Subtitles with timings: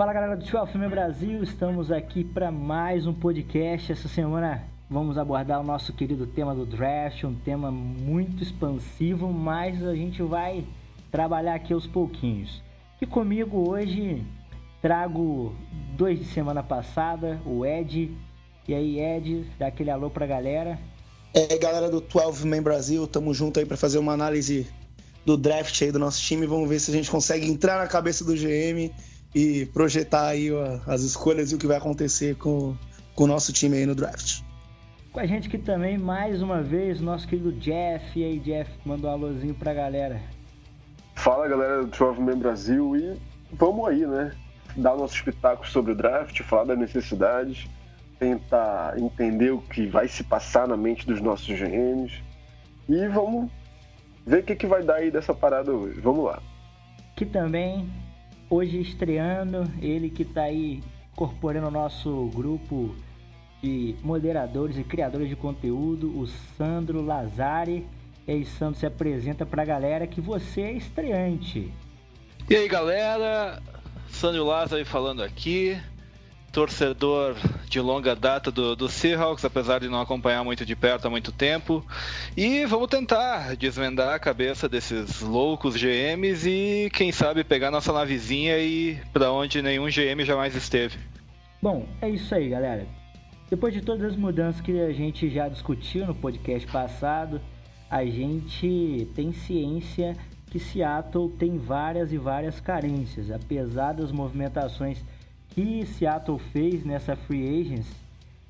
[0.00, 3.92] Fala galera do 12 Filme Brasil, estamos aqui para mais um podcast.
[3.92, 9.84] Essa semana vamos abordar o nosso querido tema do draft, um tema muito expansivo, mas
[9.84, 10.64] a gente vai
[11.12, 12.62] trabalhar aqui aos pouquinhos.
[12.98, 14.24] E comigo hoje
[14.80, 15.54] trago
[15.98, 18.10] dois de semana passada, o Ed.
[18.66, 20.78] E aí, Ed, dá aquele alô pra galera.
[21.34, 24.66] É, galera do 12 Man Brasil, tamo junto aí para fazer uma análise
[25.26, 26.46] do draft aí do nosso time.
[26.46, 28.90] Vamos ver se a gente consegue entrar na cabeça do GM
[29.34, 30.48] e projetar aí
[30.86, 32.76] as escolhas e o que vai acontecer com,
[33.14, 34.42] com o nosso time aí no draft.
[35.12, 38.18] Com a gente aqui também, mais uma vez, nosso querido Jeff.
[38.18, 40.22] E aí, Jeff, manda um alôzinho pra galera.
[41.16, 42.96] Fala, galera do 12 Man Brasil.
[42.96, 43.20] E
[43.52, 44.32] vamos aí, né?
[44.76, 47.68] Dar nossos espetáculos sobre o draft, falar das necessidades,
[48.20, 52.22] tentar entender o que vai se passar na mente dos nossos GMs.
[52.88, 53.50] E vamos
[54.24, 56.00] ver o que, que vai dar aí dessa parada hoje.
[56.00, 56.40] Vamos lá.
[57.16, 57.90] Que também
[58.50, 62.94] hoje estreando, ele que está aí incorporando o nosso grupo
[63.62, 66.26] de moderadores e criadores de conteúdo, o
[66.58, 67.86] Sandro Lazari.
[68.26, 71.72] E aí, Sandro, se apresenta para a galera que você é estreante.
[72.48, 73.62] E aí, galera,
[74.08, 75.80] Sandro Lazari falando aqui
[76.52, 77.36] torcedor
[77.68, 81.30] de longa data do, do Seahawks, apesar de não acompanhar muito de perto há muito
[81.32, 81.84] tempo.
[82.36, 88.58] E vamos tentar desvendar a cabeça desses loucos GMs e, quem sabe, pegar nossa navezinha
[88.58, 90.98] e para onde nenhum GM jamais esteve.
[91.62, 92.86] Bom, é isso aí, galera.
[93.48, 97.40] Depois de todas as mudanças que a gente já discutiu no podcast passado,
[97.90, 105.04] a gente tem ciência que Seattle tem várias e várias carências, apesar das movimentações
[105.50, 107.90] que Seattle fez nessa free agents,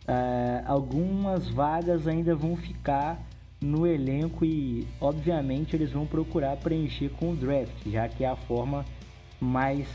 [0.08, 3.20] uh, algumas vagas ainda vão ficar
[3.60, 8.36] no elenco e, obviamente, eles vão procurar preencher com o draft, já que é a
[8.36, 8.84] forma
[9.38, 9.86] mais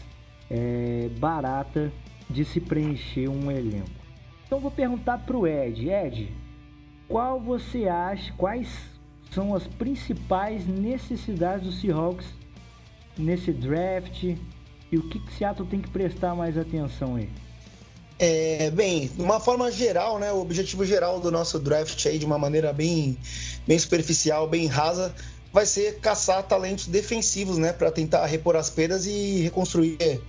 [0.49, 1.91] é, barata
[2.29, 3.89] de se preencher um elenco.
[4.45, 6.31] Então, vou perguntar para o Ed, Ed,
[7.07, 8.89] qual você acha, quais
[9.31, 12.31] são as principais necessidades do Seahawks
[13.17, 14.35] nesse draft?
[14.95, 17.27] E o que, que Seattle tem que prestar mais atenção aí?
[18.17, 22.25] É, bem, de uma forma geral, né, o objetivo geral do nosso draft aí, de
[22.25, 23.19] uma maneira bem,
[23.67, 25.13] bem superficial, bem rasa,
[25.51, 30.21] vai ser caçar talentos defensivos, né, para tentar repor as perdas e reconstruir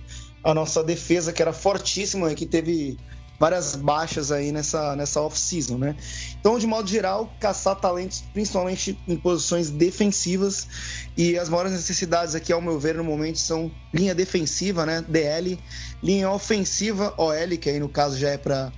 [0.43, 2.97] a nossa defesa, que era fortíssima e que teve
[3.39, 5.95] várias baixas aí nessa, nessa off-season, né?
[6.39, 10.67] Então, de modo geral, caçar talentos, principalmente em posições defensivas.
[11.15, 15.03] E as maiores necessidades aqui, ao meu ver, no momento, são linha defensiva, né?
[15.07, 15.59] DL,
[16.01, 18.71] linha ofensiva, OL, que aí no caso já é para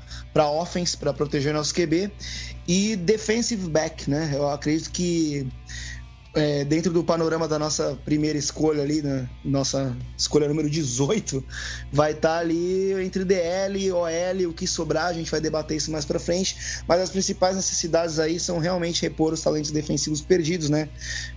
[0.49, 2.11] offense, para proteger nosso QB,
[2.67, 4.31] e defensive back, né?
[4.33, 5.47] Eu acredito que
[6.35, 9.27] é, dentro do panorama da nossa primeira escolha ali, né?
[9.43, 11.43] nossa escolha número 18,
[11.91, 15.91] vai estar tá ali entre DL, OL, o que sobrar, a gente vai debater isso
[15.91, 20.69] mais para frente, mas as principais necessidades aí são realmente repor os talentos defensivos perdidos,
[20.69, 20.89] né?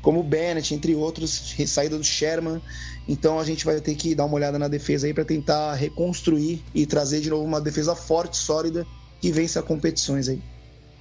[0.02, 2.60] Como o Bennett, entre outros, saída do Sherman.
[3.08, 6.62] Então a gente vai ter que dar uma olhada na defesa aí para tentar reconstruir
[6.74, 8.86] e trazer de novo uma defesa forte, sólida,
[9.20, 10.42] que vença competições aí.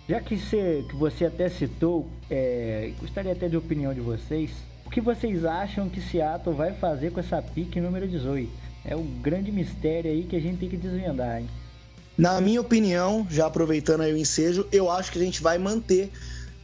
[0.07, 4.51] Já que você, que você até citou, é, gostaria até de opinião de vocês.
[4.85, 8.51] O que vocês acham que Seattle vai fazer com essa pique número 18?
[8.83, 11.47] É o grande mistério aí que a gente tem que desvendar, hein?
[12.17, 16.11] Na minha opinião, já aproveitando aí o ensejo, eu acho que a gente vai manter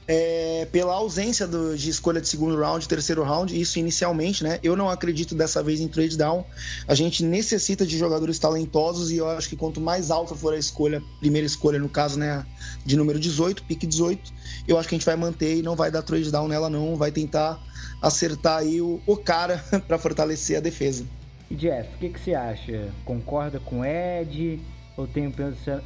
[0.07, 4.57] é, pela ausência do, de escolha de segundo round, terceiro round, isso inicialmente, né?
[4.63, 6.45] Eu não acredito dessa vez em trade down.
[6.87, 10.57] A gente necessita de jogadores talentosos e eu acho que quanto mais alta for a
[10.57, 12.45] escolha, primeira escolha no caso, né,
[12.85, 14.33] de número 18, pique 18,
[14.67, 16.95] eu acho que a gente vai manter e não vai dar trade down nela não,
[16.95, 17.61] vai tentar
[18.01, 21.05] acertar aí o, o cara para fortalecer a defesa.
[21.51, 22.89] E Jeff, o que, que você acha?
[23.03, 24.59] Concorda com o Ed
[24.95, 25.33] ou tem um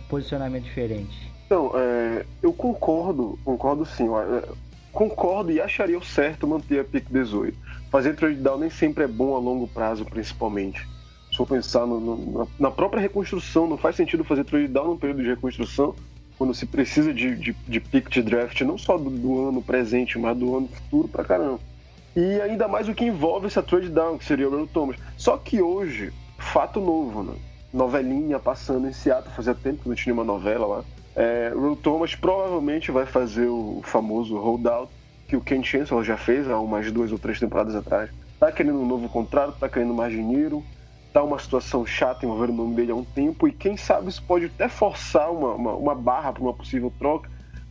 [0.08, 1.31] posicionamento diferente?
[1.52, 4.08] Então, é, eu concordo, concordo sim.
[4.08, 4.48] É,
[4.94, 7.58] concordo e acharia o certo manter a pick 18.
[7.92, 10.88] Fazer trade down nem sempre é bom a longo prazo, principalmente.
[11.30, 14.98] Se for pensar no, no, na própria reconstrução, não faz sentido fazer trade down num
[14.98, 15.94] período de reconstrução,
[16.38, 20.18] quando se precisa de, de, de pick de draft, não só do, do, ano presente,
[20.18, 21.60] mas do ano futuro pra caramba.
[22.16, 24.96] E ainda mais o que envolve essa trade down, que seria o Earl Thomas.
[25.18, 27.34] Só que hoje, fato novo, né?
[27.74, 30.86] Novelinha passando em Seattle, fazia tempo que não tinha uma novela lá.
[31.16, 34.92] É, Thomas provavelmente vai fazer o famoso holdout
[35.28, 38.10] que o Ken Chancellor já fez há umas duas ou três temporadas atrás.
[38.40, 40.64] Tá querendo um novo contrato, tá querendo mais dinheiro,
[41.14, 44.24] tá uma situação chata envolvendo o nome dele há um tempo e quem sabe isso
[44.24, 47.30] pode até forçar uma, uma, uma barra para uma possível troca,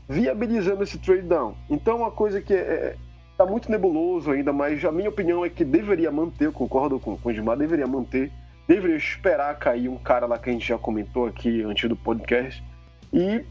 [0.09, 1.55] viabilizando esse trade down.
[1.69, 2.97] Então, uma coisa que é, é
[3.37, 7.17] tá muito nebuloso ainda, mas a minha opinião é que deveria manter, eu concordo com,
[7.17, 8.31] com o Edmar, deveria manter,
[8.69, 12.63] deveria esperar cair um cara lá que a gente já comentou aqui antes do podcast,
[13.13, 13.45] e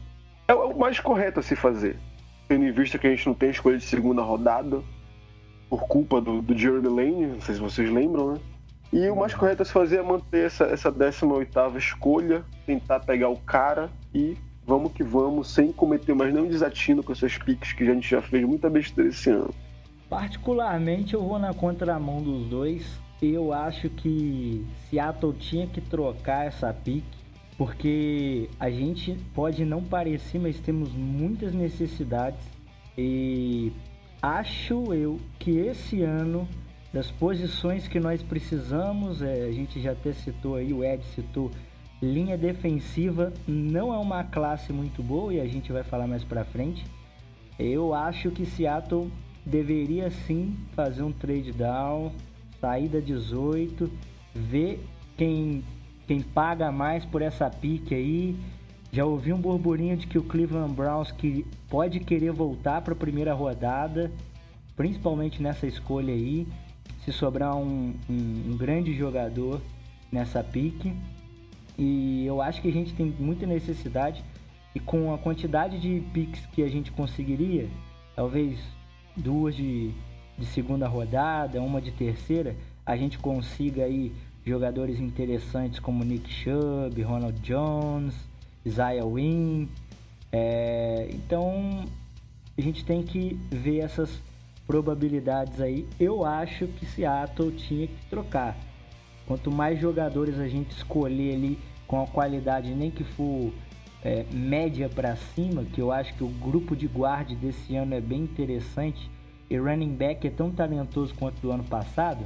[0.48, 1.96] é o mais correto a se fazer,
[2.48, 4.82] tendo em vista que a gente não tem escolha de segunda rodada,
[5.68, 8.40] por culpa do, do Jeremy Lane, não sei se vocês lembram, né?
[8.92, 13.28] E o mais correto a se fazer é manter essa, essa 18 escolha, tentar pegar
[13.28, 14.36] o cara e
[14.66, 18.20] vamos que vamos, sem cometer mais nenhum desatino com essas piques que a gente já
[18.20, 19.54] fez muita besteira esse ano.
[20.08, 23.00] Particularmente eu vou na contramão dos dois.
[23.22, 27.19] Eu acho que Seattle tinha que trocar essa pique,
[27.60, 32.40] porque a gente pode não parecer, mas temos muitas necessidades.
[32.96, 33.70] E
[34.22, 36.48] acho eu que esse ano,
[36.90, 41.50] das posições que nós precisamos, é, a gente já até citou aí, o Ed citou,
[42.00, 46.46] linha defensiva não é uma classe muito boa e a gente vai falar mais pra
[46.46, 46.82] frente.
[47.58, 49.12] Eu acho que Seattle
[49.44, 52.10] deveria sim fazer um trade down,
[52.58, 53.90] saída 18,
[54.34, 54.82] ver
[55.14, 55.62] quem,
[56.10, 58.36] quem paga mais por essa pique aí.
[58.90, 62.96] Já ouvi um burburinho de que o Cleveland Browns que pode querer voltar para a
[62.96, 64.10] primeira rodada,
[64.74, 66.48] principalmente nessa escolha aí,
[67.04, 69.62] se sobrar um, um, um grande jogador
[70.10, 70.92] nessa pique.
[71.78, 74.24] E eu acho que a gente tem muita necessidade
[74.74, 77.68] e com a quantidade de picks que a gente conseguiria,
[78.16, 78.58] talvez
[79.16, 79.92] duas de,
[80.36, 84.12] de segunda rodada, uma de terceira, a gente consiga aí
[84.44, 88.14] jogadores interessantes como Nick Chubb, Ronald Jones,
[88.64, 89.66] Isaiah Wynn.
[90.32, 91.84] É, então
[92.56, 94.20] a gente tem que ver essas
[94.66, 95.86] probabilidades aí.
[95.98, 98.56] Eu acho que Seattle tinha que trocar.
[99.26, 103.52] Quanto mais jogadores a gente escolher ali com a qualidade nem que for
[104.02, 108.00] é, média para cima, que eu acho que o grupo de guarda desse ano é
[108.00, 109.10] bem interessante
[109.48, 112.24] e running back é tão talentoso quanto do ano passado,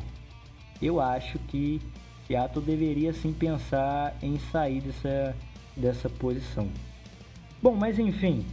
[0.81, 1.81] eu acho que
[2.27, 5.37] Seattle deveria sim pensar em sair dessa,
[5.77, 6.69] dessa posição.
[7.63, 8.45] Bom, mas enfim,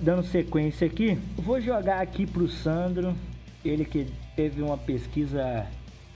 [0.00, 3.14] dando sequência aqui, vou jogar aqui para o Sandro,
[3.64, 5.66] ele que teve uma pesquisa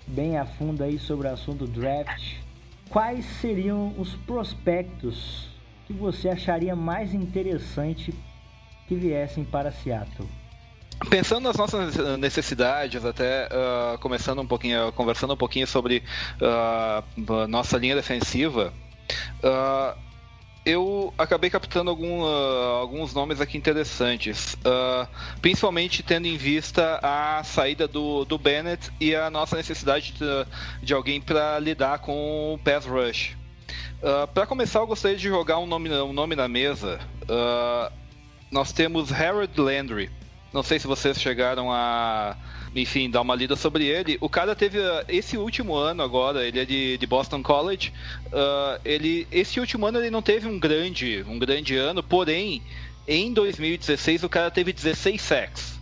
[0.07, 2.37] bem a fundo aí sobre o assunto draft.
[2.89, 5.49] Quais seriam os prospectos
[5.87, 8.13] que você acharia mais interessante
[8.89, 10.40] que viessem para Seattle?
[11.09, 16.03] Pensando nas nossas necessidades, até uh, começando um pouquinho, conversando um pouquinho sobre
[16.37, 18.73] uh, nossa linha defensiva,
[19.43, 19.99] uh,
[20.65, 24.59] eu acabei captando algum, alguns nomes aqui interessantes,
[25.41, 30.25] principalmente tendo em vista a saída do, do Bennett e a nossa necessidade de,
[30.83, 33.39] de alguém para lidar com o pass rush.
[34.35, 37.01] para começar, eu gostaria de jogar um nome, um nome na mesa.
[38.53, 40.11] nós temos Harold Landry
[40.53, 42.37] não sei se vocês chegaram a,
[42.75, 44.19] enfim, dar uma lida sobre ele.
[44.21, 47.93] O cara teve uh, esse último ano agora, ele é de, de Boston College.
[48.27, 52.63] Uh, ele, esse último ano ele não teve um grande, um grande ano, porém,
[53.07, 55.80] em 2016 o cara teve 16 sacks.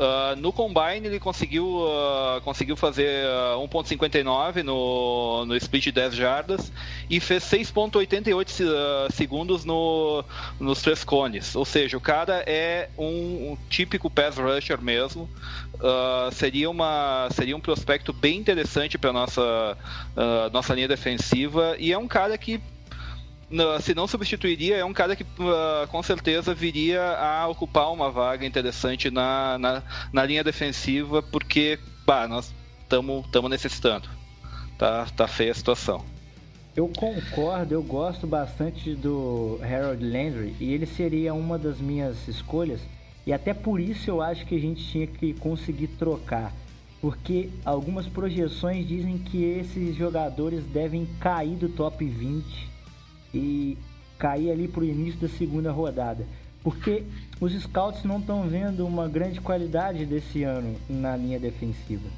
[0.00, 6.14] Uh, no Combine ele conseguiu, uh, conseguiu fazer uh, 1.59 no, no split de 10
[6.14, 6.72] jardas
[7.10, 10.24] e fez 6.88 segundos no,
[10.58, 11.54] nos três cones.
[11.54, 15.28] Ou seja, o cara é um, um típico pass rusher mesmo.
[16.32, 19.76] seria, uma, seria um prospecto bem interessante para nossa
[20.50, 22.60] nossa linha defensiva e é um cara que
[23.80, 28.46] se não substituiria, é um cara que uh, com certeza viria a ocupar uma vaga
[28.46, 34.08] interessante na, na, na linha defensiva, porque bah, nós estamos necessitando.
[34.78, 36.04] Tá, tá feia a situação.
[36.76, 42.80] Eu concordo, eu gosto bastante do Harold Landry e ele seria uma das minhas escolhas.
[43.26, 46.52] E até por isso eu acho que a gente tinha que conseguir trocar.
[47.00, 52.69] Porque algumas projeções dizem que esses jogadores devem cair do top 20
[53.34, 53.76] e
[54.18, 56.26] cair ali para o início da segunda rodada.
[56.62, 57.04] Porque
[57.40, 62.08] os scouts não estão vendo uma grande qualidade desse ano na linha defensiva.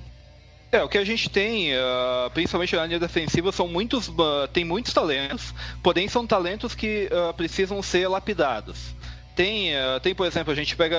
[0.73, 4.64] É, o que a gente tem, uh, principalmente na linha defensiva, são muitos, uh, tem
[4.64, 8.95] muitos talentos, porém são talentos que uh, precisam ser lapidados.
[9.37, 9.71] Tem,
[10.02, 10.95] tem, por exemplo, a gente pega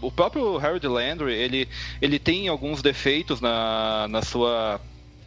[0.00, 1.68] o próprio Harold Landry, ele,
[2.00, 4.80] ele tem alguns defeitos na, na sua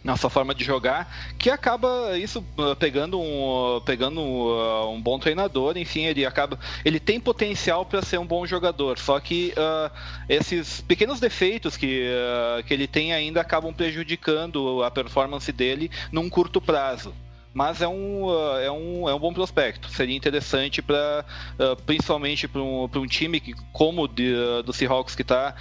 [0.07, 5.19] na sua forma de jogar, que acaba isso uh, pegando um, pegando um, um, bom
[5.19, 9.91] treinador, enfim, ele acaba, ele tem potencial para ser um bom jogador, só que uh,
[10.29, 16.29] esses pequenos defeitos que, uh, que ele tem ainda acabam prejudicando a performance dele num
[16.29, 17.13] curto prazo
[17.57, 19.89] mas é um, uh, é um, é um bom prospecto.
[19.89, 21.25] Seria interessante para
[21.59, 25.55] uh, principalmente para um, um time que, como de, uh, do Seahawks que está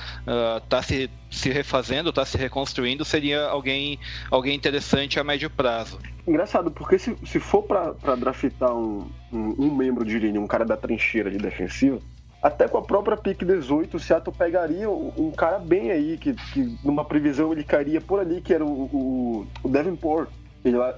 [0.69, 3.99] tá se, se refazendo, está se reconstruindo, seria alguém,
[4.31, 5.99] alguém interessante a médio prazo.
[6.27, 10.67] Engraçado, porque se, se for para draftar um, um, um, membro de linha, um cara
[10.67, 12.03] da trincheira de defensivo,
[12.43, 16.79] até com a própria pick 18, o Seattle pegaria um cara bem aí, que, que
[16.85, 20.29] numa previsão ele cairia por ali, que era o, o, o é lá,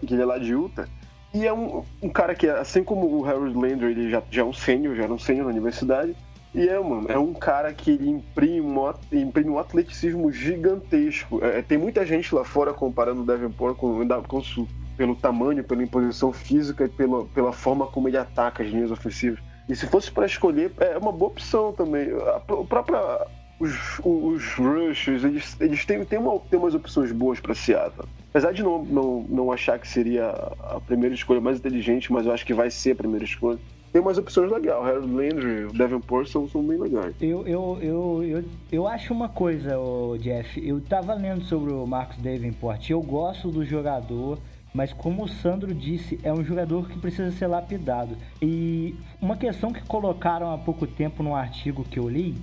[0.01, 0.89] que ele é lá de Utah.
[1.33, 4.45] E é um, um cara que, assim como o Harold Landry, ele já, já é
[4.45, 6.17] um sênior, já era um sênior na universidade.
[6.55, 11.45] E é, mano, é um cara que ele imprime um, imprime um atleticismo gigantesco.
[11.45, 15.83] É, tem muita gente lá fora comparando o Davenport com, com, com, pelo tamanho, pela
[15.83, 19.39] imposição física e pela, pela forma como ele ataca as linhas ofensivas.
[19.69, 22.09] E se fosse para escolher, é uma boa opção também.
[22.11, 23.27] A, a própria
[23.59, 28.09] os, os rushes, eles, eles têm, têm, uma, têm umas opções boas para Seattle.
[28.31, 32.33] Apesar de não, não, não achar que seria a primeira escolha mais inteligente, mas eu
[32.33, 33.59] acho que vai ser a primeira escolha.
[33.93, 34.79] Tem umas opções legais.
[34.79, 37.15] O Harold Landry, o Davenport são, são bem legais.
[37.21, 39.77] Eu, eu, eu, eu, eu acho uma coisa,
[40.21, 40.61] Jeff.
[40.65, 42.91] Eu tava lendo sobre o Marcos Davenport.
[42.91, 44.39] Eu gosto do jogador
[44.75, 48.17] mas como o Sandro disse, é um jogador que precisa ser lapidado.
[48.41, 52.37] E uma questão que colocaram há pouco tempo no artigo que eu li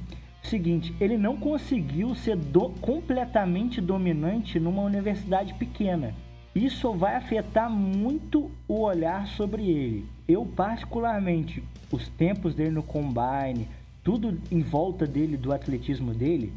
[0.49, 6.13] Seguinte, ele não conseguiu ser do, completamente dominante numa universidade pequena.
[6.53, 10.05] Isso vai afetar muito o olhar sobre ele.
[10.27, 13.67] Eu, particularmente, os tempos dele no combine,
[14.03, 16.53] tudo em volta dele, do atletismo dele,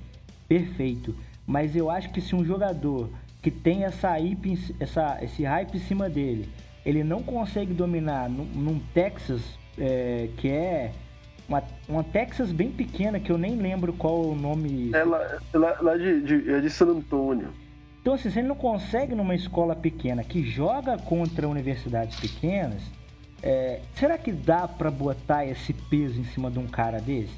[0.46, 1.16] perfeito.
[1.46, 3.08] Mas eu acho que se um jogador
[3.40, 6.48] que tem essa hype, essa, esse hype em cima dele,
[6.84, 10.92] ele não consegue dominar num, num Texas é, que é
[11.48, 14.90] uma, uma Texas bem pequena, que eu nem lembro qual o nome.
[14.94, 17.48] É lá, lá, lá de, de, é de San Antônio.
[18.00, 22.82] Então, assim, se ele não consegue numa escola pequena que joga contra universidades pequenas,
[23.42, 27.34] é, será que dá para botar esse peso em cima de um cara desse?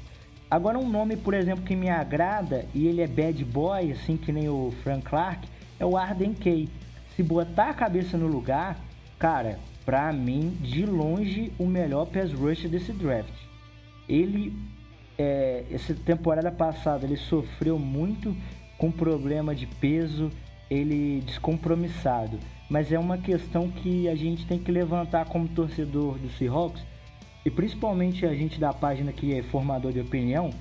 [0.49, 4.33] Agora, um nome, por exemplo, que me agrada e ele é bad boy, assim que
[4.33, 5.47] nem o Frank Clark,
[5.79, 6.67] é o Arden Kay.
[7.15, 8.77] Se botar a cabeça no lugar,
[9.17, 13.40] cara, pra mim, de longe, o melhor pass rush desse draft
[14.11, 14.53] ele
[15.17, 18.35] é, essa temporada passada ele sofreu muito
[18.77, 20.29] com problema de peso,
[20.69, 22.37] ele descompromissado.
[22.69, 26.83] Mas é uma questão que a gente tem que levantar como torcedor do Seahawks
[27.45, 30.51] e principalmente a gente da página que é formador de opinião,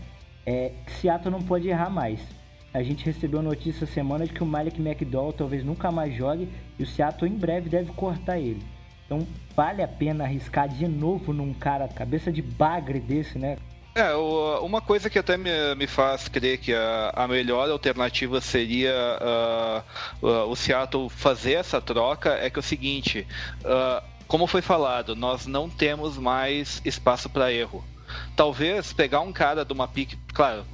[0.47, 2.21] é que Seattle não pode errar mais.
[2.73, 6.83] A gente recebeu notícia semana de que o Malik McDowell talvez nunca mais jogue e
[6.83, 8.63] o Seattle em breve deve cortar ele.
[9.11, 9.27] Então
[9.57, 13.57] vale a pena arriscar de novo num cara cabeça de bagre desse, né?
[13.93, 18.95] É, uma coisa que até me, faz crer que a, a melhor alternativa seria
[20.23, 23.27] uh, o Seattle fazer essa troca é que é o seguinte,
[23.65, 27.85] uh, como foi falado, nós não temos mais espaço para erro.
[28.37, 30.65] Talvez pegar um cara de uma pique, claro,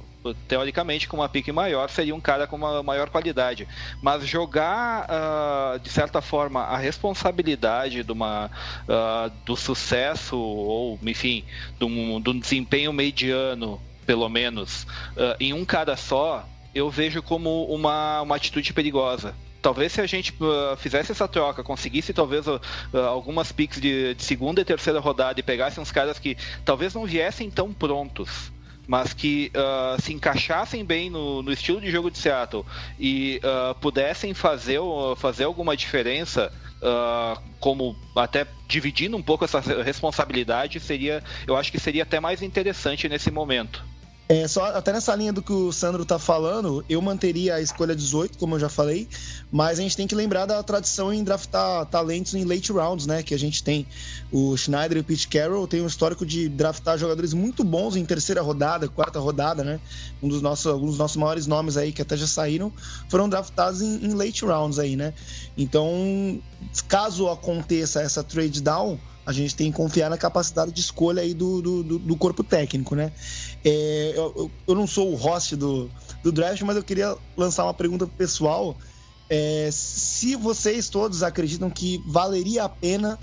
[0.47, 3.67] teoricamente, com uma pique maior, seria um cara com uma maior qualidade.
[4.01, 8.49] Mas jogar, uh, de certa forma, a responsabilidade de uma,
[8.83, 11.43] uh, do sucesso, ou, enfim,
[11.77, 17.21] de um, de um desempenho mediano, pelo menos, uh, em um cara só, eu vejo
[17.21, 22.47] como uma, uma atitude perigosa talvez se a gente uh, fizesse essa troca, conseguisse talvez
[22.47, 22.61] uh,
[23.09, 27.05] algumas picks de, de, segunda e terceira rodada e pegasse uns caras que talvez não
[27.05, 28.51] viessem tão prontos
[28.87, 32.63] mas que uh, se encaixassem bem no, no, estilo de jogo de Seattle
[32.97, 34.79] e uh, pudessem fazer,
[35.17, 36.51] fazer alguma diferença,
[36.81, 42.41] uh, como até dividindo um pouco essa responsabilidade, seria, eu acho que seria até mais
[42.41, 43.83] interessante nesse momento.
[44.29, 47.95] É, só até nessa linha do que o Sandro tá falando, eu manteria a escolha
[47.95, 49.07] 18, como eu já falei,
[49.49, 53.23] mas a gente tem que lembrar da tradição em draftar talentos em late rounds, né?
[53.23, 53.87] Que a gente tem
[54.29, 58.03] o Schneider e o Pete Carroll tem um histórico de draftar jogadores muito bons em
[58.03, 59.79] terceira rodada, quarta rodada, né?
[60.21, 62.73] Um dos nossos, alguns dos nossos maiores nomes aí que até já saíram
[63.07, 65.13] foram draftados em, em late rounds aí, né?
[65.57, 66.41] Então,
[66.89, 71.33] caso aconteça essa trade down, a gente tem que confiar na capacidade de escolha aí
[71.33, 73.11] do, do, do corpo técnico, né?
[73.63, 75.91] É, eu, eu, não sou o host do,
[76.23, 78.77] do draft, mas eu queria lançar uma pergunta pessoal.
[79.29, 83.19] É, se vocês todos acreditam que valeria a pena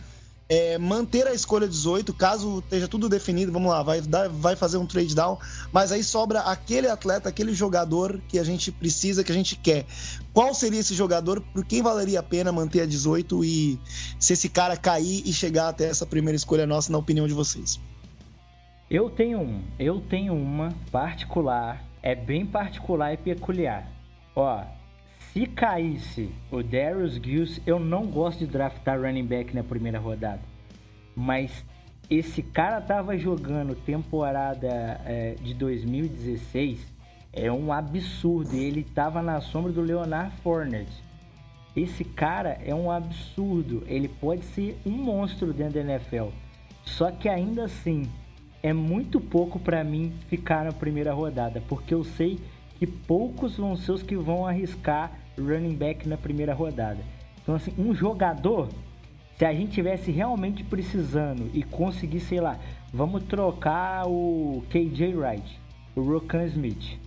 [0.48, 4.86] é, manter a escolha 18, caso esteja tudo definido, vamos lá, vai, vai fazer um
[4.86, 5.38] trade down,
[5.72, 9.86] mas aí sobra aquele atleta, aquele jogador que a gente precisa, que a gente quer.
[10.32, 11.40] Qual seria esse jogador?
[11.40, 13.78] Por quem valeria a pena manter a 18 e
[14.18, 17.80] se esse cara cair e chegar até essa primeira escolha nossa, na opinião de vocês?
[18.90, 23.90] Eu tenho um, eu tenho uma particular, é bem particular e peculiar.
[24.36, 24.62] Ó,
[25.34, 30.42] se caísse o Darius Gills, eu não gosto de draftar running back na primeira rodada.
[31.16, 31.64] Mas
[32.08, 34.68] esse cara tava jogando temporada
[35.04, 36.86] é, de 2016
[37.32, 38.54] é um absurdo.
[38.54, 41.02] Ele tava na sombra do Leonard Fournette.
[41.74, 43.82] Esse cara é um absurdo.
[43.88, 46.28] Ele pode ser um monstro dentro da NFL.
[46.84, 48.08] Só que ainda assim
[48.62, 52.38] é muito pouco para mim ficar na primeira rodada, porque eu sei
[52.78, 56.98] que poucos vão ser os que vão arriscar running back na primeira rodada.
[57.42, 58.68] Então, assim, um jogador,
[59.36, 62.58] se a gente tivesse realmente precisando e conseguir, sei lá,
[62.92, 65.60] vamos trocar o KJ Wright,
[65.94, 66.98] o Rokan Smith.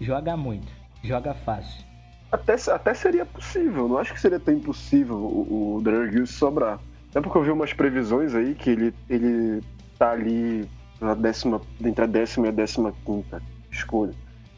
[0.00, 0.70] Joga muito,
[1.02, 1.84] joga fácil.
[2.30, 6.80] Até, até seria possível, não acho que seria tão impossível o, o Drew sobrar.
[7.10, 9.62] Até porque eu vi umas previsões aí que ele, ele
[9.98, 10.68] tá ali
[11.00, 14.12] na décima, entre a décima e a décima quinta escolha.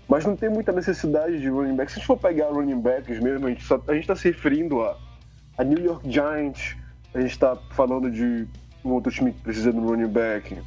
[0.09, 1.93] Mas não tem muita necessidade de running back.
[1.93, 4.29] Se a gente for pegar running backs mesmo, a gente, só, a gente tá se
[4.29, 4.97] referindo a,
[5.59, 6.77] a New York Giants,
[7.13, 8.49] a gente tá falando de
[8.83, 10.59] um outro time que precisa de um running back,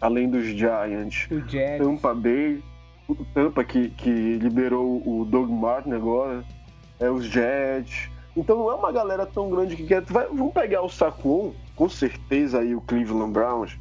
[0.00, 1.26] além dos Giants.
[1.32, 1.84] O Jets.
[1.84, 2.62] Tampa Bay,
[3.08, 6.44] o Tampa que, que liberou o Doug Martin agora,
[7.00, 8.08] é os Jets.
[8.36, 10.00] Então não é uma galera tão grande que quer.
[10.02, 13.76] Vai, vamos pegar o Saquon, com certeza aí o Cleveland Browns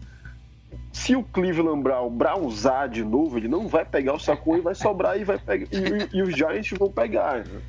[0.93, 4.75] se o Cleveland Brown brownzar de novo, ele não vai pegar o Saquon e vai
[4.75, 5.67] sobrar e vai pegar.
[5.71, 7.39] E, e, os Giants vão pegar.
[7.39, 7.61] Né?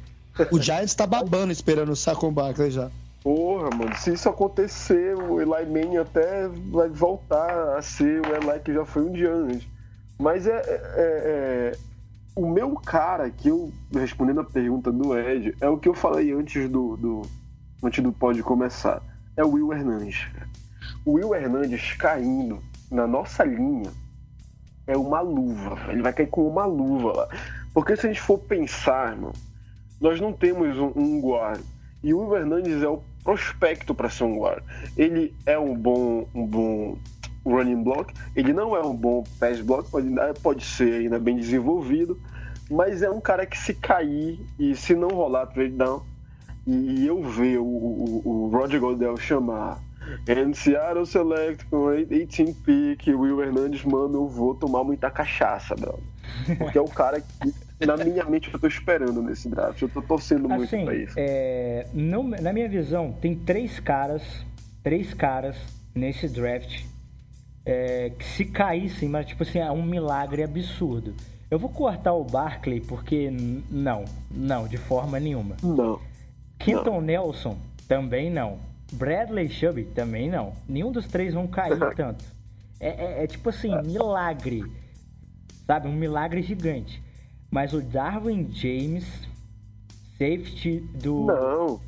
[0.53, 2.91] O Giants tá babando esperando o Saquon Barkley já.
[3.23, 8.61] Porra, mano, se isso acontecer, o Eli Manning até vai voltar a ser o Eli
[8.63, 9.67] que já foi um dia antes.
[10.19, 11.79] Mas é, é, é,
[12.37, 16.31] o meu cara, que eu, respondendo a pergunta do Ed, é o que eu falei
[16.33, 17.23] antes do, do
[17.83, 19.03] antes do pod começar.
[19.35, 20.27] É o Will Hernandes.
[21.07, 22.63] O Will Hernandes caindo
[22.95, 23.91] na nossa linha
[24.87, 25.79] é uma luva.
[25.91, 27.29] Ele vai cair com uma luva lá.
[27.73, 29.33] Porque se a gente for pensar, irmão,
[30.01, 31.61] nós não temos um, um guard.
[32.03, 34.63] E o Will Hernandes é o prospecto para ser um guard.
[34.97, 36.99] Ele é um bom, um bom
[37.45, 38.13] running block.
[38.37, 40.09] Ele não é um bom pass block, pode,
[40.43, 42.21] pode ser ainda bem desenvolvido.
[42.71, 46.03] Mas é um cara que se cair e se não rolar trade down,
[46.67, 48.81] e eu ver o, o, o Roger
[49.19, 49.79] chamar
[50.29, 56.03] And Seattle Select com 18 pick, Will Hernandes, mano, eu vou tomar muita cachaça, brother.
[56.59, 59.81] Porque é o cara que, na minha mente, eu tô esperando nesse draft.
[59.81, 61.15] Eu tô torcendo assim, muito pra isso.
[61.17, 64.23] É, não, na minha visão, tem três caras,
[64.83, 65.57] três caras
[65.95, 66.85] nesse draft
[67.65, 71.15] é, que se caíssem, mas tipo assim, é um milagre absurdo.
[71.51, 73.31] Eu vou cortar o Barkley porque
[73.71, 75.57] não, não, de forma nenhuma.
[75.63, 76.01] Não.
[76.59, 77.01] Quinton não.
[77.01, 78.59] Nelson também não.
[78.95, 80.53] Bradley Chubb também não.
[80.69, 82.25] Nenhum dos três vão cair tanto.
[82.81, 84.65] É, é, é, tipo assim, milagre.
[85.67, 85.89] Sabe?
[85.89, 87.03] Um milagre gigante.
[87.51, 89.05] Mas o Darwin James,
[90.19, 91.27] safety do.
[91.27, 91.81] Não,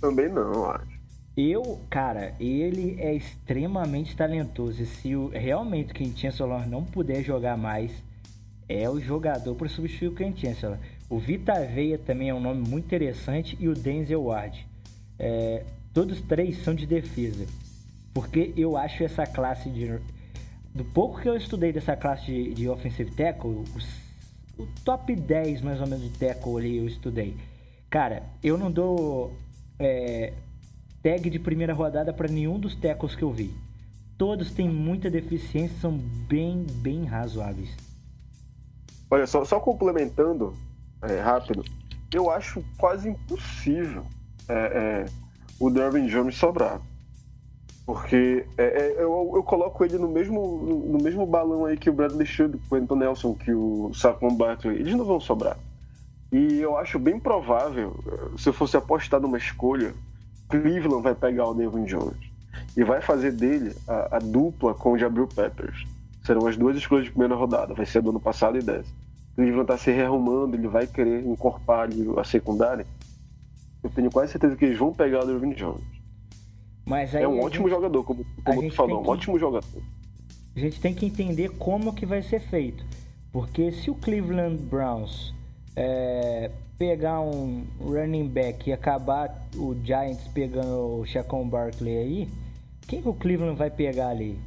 [0.00, 0.98] também não, acho.
[1.36, 4.82] Eu, cara, ele é extremamente talentoso.
[4.82, 7.92] E se o, realmente o Ken Chancellor não puder jogar mais,
[8.68, 10.78] é o jogador para substituir o Ken Chancellor.
[11.08, 14.66] O Vita Veia também é um nome muito interessante e o Denzel Ward.
[15.18, 15.64] É,
[15.98, 17.44] Todos três são de defesa.
[18.14, 19.98] Porque eu acho essa classe de.
[20.72, 23.84] Do pouco que eu estudei dessa classe de, de offensive tackle, os,
[24.56, 27.36] o top 10 mais ou menos de tackle ali eu estudei.
[27.90, 29.36] Cara, eu não dou
[29.76, 30.34] é,
[31.02, 33.52] tag de primeira rodada para nenhum dos tackles que eu vi.
[34.16, 37.76] Todos têm muita deficiência, são bem, bem razoáveis.
[39.10, 40.54] Olha, só, só complementando
[41.02, 41.64] é, rápido,
[42.14, 44.06] eu acho quase impossível
[44.48, 44.54] é,
[45.04, 45.27] é
[45.58, 46.80] o Derwin Jones sobrar.
[47.84, 51.92] Porque é, é, eu, eu, coloco ele no mesmo, no mesmo balão aí que o
[51.92, 54.76] Bradley Chubb, o Anton Nelson, que o Saquon Barkley.
[54.76, 55.56] Eles não vão sobrar.
[56.30, 57.96] E eu acho bem provável,
[58.36, 59.94] se eu fosse apostar numa escolha,
[60.50, 62.30] Cleveland vai pegar o Derwin Jones.
[62.76, 65.86] E vai fazer dele a, a dupla com o Jabril Peppers.
[66.22, 67.72] Serão as duas escolhas de primeira rodada.
[67.72, 68.92] Vai ser do ano passado e dessa.
[69.34, 72.84] Cleveland está se rearrumando, ele vai querer encorpar a secundária
[73.82, 75.84] eu tenho quase certeza que eles vão pegar o Dervin Jones.
[76.84, 79.82] Mas é um ótimo gente, jogador, como, como tu falou, que, um ótimo jogador.
[80.56, 82.84] A gente tem que entender como que vai ser feito.
[83.30, 85.34] Porque se o Cleveland Browns
[85.76, 92.28] é, pegar um running back e acabar o Giants pegando o Chacon Barkley aí,
[92.86, 94.38] quem que o Cleveland vai pegar ali?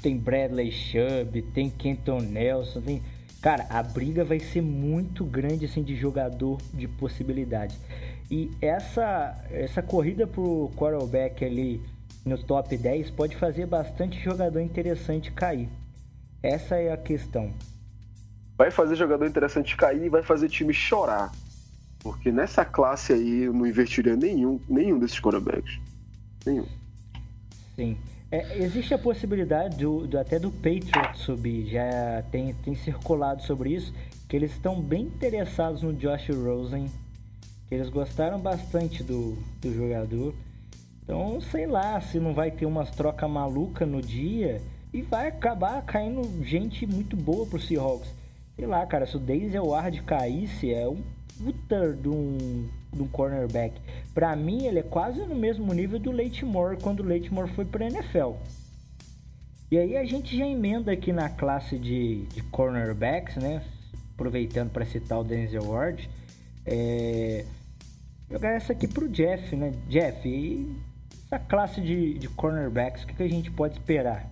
[0.00, 3.02] Tem Bradley Chubb, tem Kenton Nelson, tem
[3.44, 7.76] Cara, a briga vai ser muito grande assim de jogador de possibilidade.
[8.30, 11.80] E essa essa corrida pro quarterback ali
[12.24, 15.68] no top 10 pode fazer bastante jogador interessante cair.
[16.42, 17.52] Essa é a questão.
[18.56, 21.32] Vai fazer jogador interessante cair e vai fazer time chorar.
[22.00, 25.78] Porque nessa classe aí eu não investiria nenhum, nenhum desses quarterbacks.
[26.44, 26.66] Nenhum.
[27.74, 27.96] Sim.
[28.30, 33.70] É, existe a possibilidade do, do, até do Patriots subir, já tem, tem circulado sobre
[33.70, 33.94] isso,
[34.28, 36.90] que eles estão bem interessados no Josh Rosen,
[37.74, 40.34] eles gostaram bastante do, do jogador.
[41.02, 44.60] Então, sei lá se não vai ter umas trocas maluca no dia
[44.92, 48.08] e vai acabar caindo gente muito boa pro Seahawks.
[48.56, 51.02] Sei lá, cara, se o Ward caísse, é um
[51.36, 53.74] puta de um, de um cornerback.
[54.14, 57.50] Para mim, ele é quase no mesmo nível do Leite Moore quando o Leite Moore
[57.50, 58.34] foi para NFL.
[59.70, 63.62] E aí a gente já emenda aqui na classe de, de cornerbacks, né?
[64.14, 66.08] Aproveitando para citar o Denzel Ward.
[66.64, 67.44] É...
[68.30, 69.72] Jogar essa aqui pro Jeff, né?
[69.88, 70.76] Jeff, e
[71.26, 74.26] essa classe de, de cornerbacks, o que, que a gente pode esperar?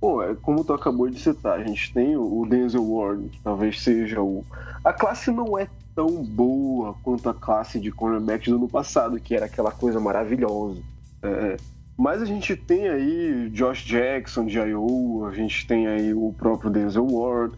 [0.00, 3.82] Pô, é como tu acabou de citar, a gente tem o Denzel Ward, que talvez
[3.82, 4.44] seja o.
[4.82, 9.34] A classe não é tão boa quanto a classe de cornerbacks do ano passado, que
[9.34, 10.80] era aquela coisa maravilhosa.
[11.22, 11.56] É,
[11.98, 16.70] mas a gente tem aí Josh Jackson de Iowa, a gente tem aí o próprio
[16.70, 17.54] Denzel Ward.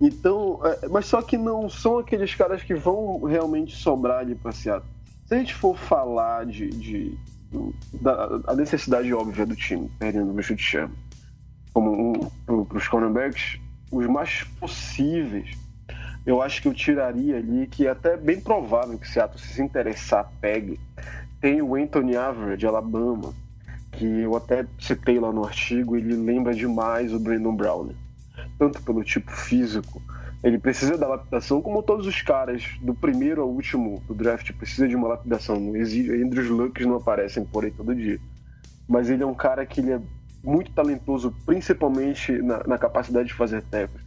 [0.00, 4.50] Então, é, mas só que não são aqueles caras que vão realmente sobrar ali para
[4.50, 4.88] Seattle.
[5.32, 7.18] Se a gente for falar de, de
[8.02, 10.92] da a necessidade óbvia do time, perdendo o chute chama,
[11.72, 12.12] como
[12.46, 13.58] um, para os cornerbacks,
[13.90, 15.56] os mais possíveis
[16.26, 19.62] eu acho que eu tiraria ali, que é até bem provável que Seattle, se se
[19.62, 20.78] interessar, pegue.
[21.40, 23.32] Tem o Anthony Average, de Alabama,
[23.92, 27.94] que eu até citei lá no artigo, ele lembra demais o Brandon Brown.
[28.58, 30.02] Tanto pelo tipo físico,
[30.42, 34.88] ele precisa da lapidação, como todos os caras, do primeiro ao último do draft, precisa
[34.88, 35.56] de uma lapidação.
[35.56, 38.18] Andrews Lucks não aparecem por aí todo dia.
[38.88, 40.00] Mas ele é um cara que ele é
[40.42, 44.02] muito talentoso, principalmente na, na capacidade de fazer tackles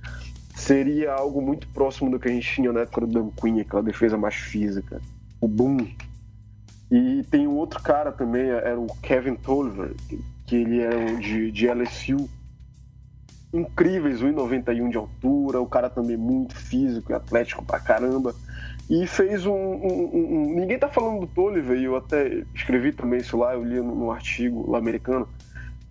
[0.56, 3.84] seria algo muito próximo do que a gente tinha na época do Dan Quinn, aquela
[3.84, 5.02] defesa mais física.
[5.40, 5.78] O Boom.
[6.90, 9.94] E tem um outro cara também, era o Kevin Tolliver,
[10.48, 12.30] que ele era de, de LSU.
[13.54, 18.36] Incríveis, 1,91 de altura, o cara também muito físico e atlético pra caramba.
[18.90, 23.38] E fez um, um, um, Ninguém tá falando do Tolliver, eu até escrevi também isso
[23.38, 25.28] lá, eu li no artigo lá americano.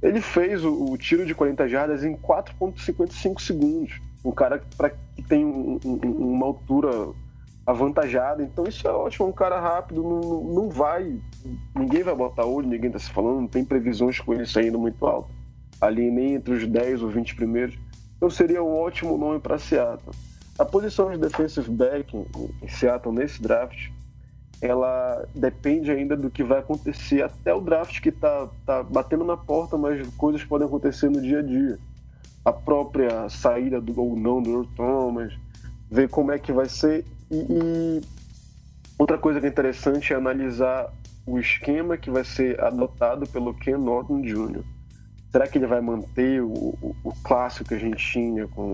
[0.02, 5.22] Ele fez o, o tiro de 40 jardas em 4,55 segundos um cara pra, que
[5.22, 5.96] tem um, um,
[6.32, 7.12] uma altura
[7.66, 11.18] avantajada, então isso é ótimo, um cara rápido, não, não vai,
[11.74, 15.06] ninguém vai botar olho, ninguém tá se falando, não tem previsões com ele saindo muito
[15.06, 15.28] alto,
[15.80, 17.78] ali nem entre os 10 ou 20 primeiros,
[18.16, 20.14] então seria um ótimo nome para Seattle.
[20.58, 22.16] A posição de defensive back
[22.62, 23.90] em Seattle nesse draft,
[24.60, 29.36] ela depende ainda do que vai acontecer até o draft que tá, tá batendo na
[29.36, 31.78] porta, mas coisas podem acontecer no dia a dia
[32.44, 35.32] a própria saída do ou não do Earl Thomas,
[35.90, 37.04] ver como é que vai ser.
[37.30, 38.00] E, e,
[38.98, 40.92] outra coisa que é interessante é analisar
[41.26, 44.62] o esquema que vai ser adotado pelo Ken Norton Jr.
[45.34, 48.72] Será que ele vai manter o, o, o clássico que a gente tinha com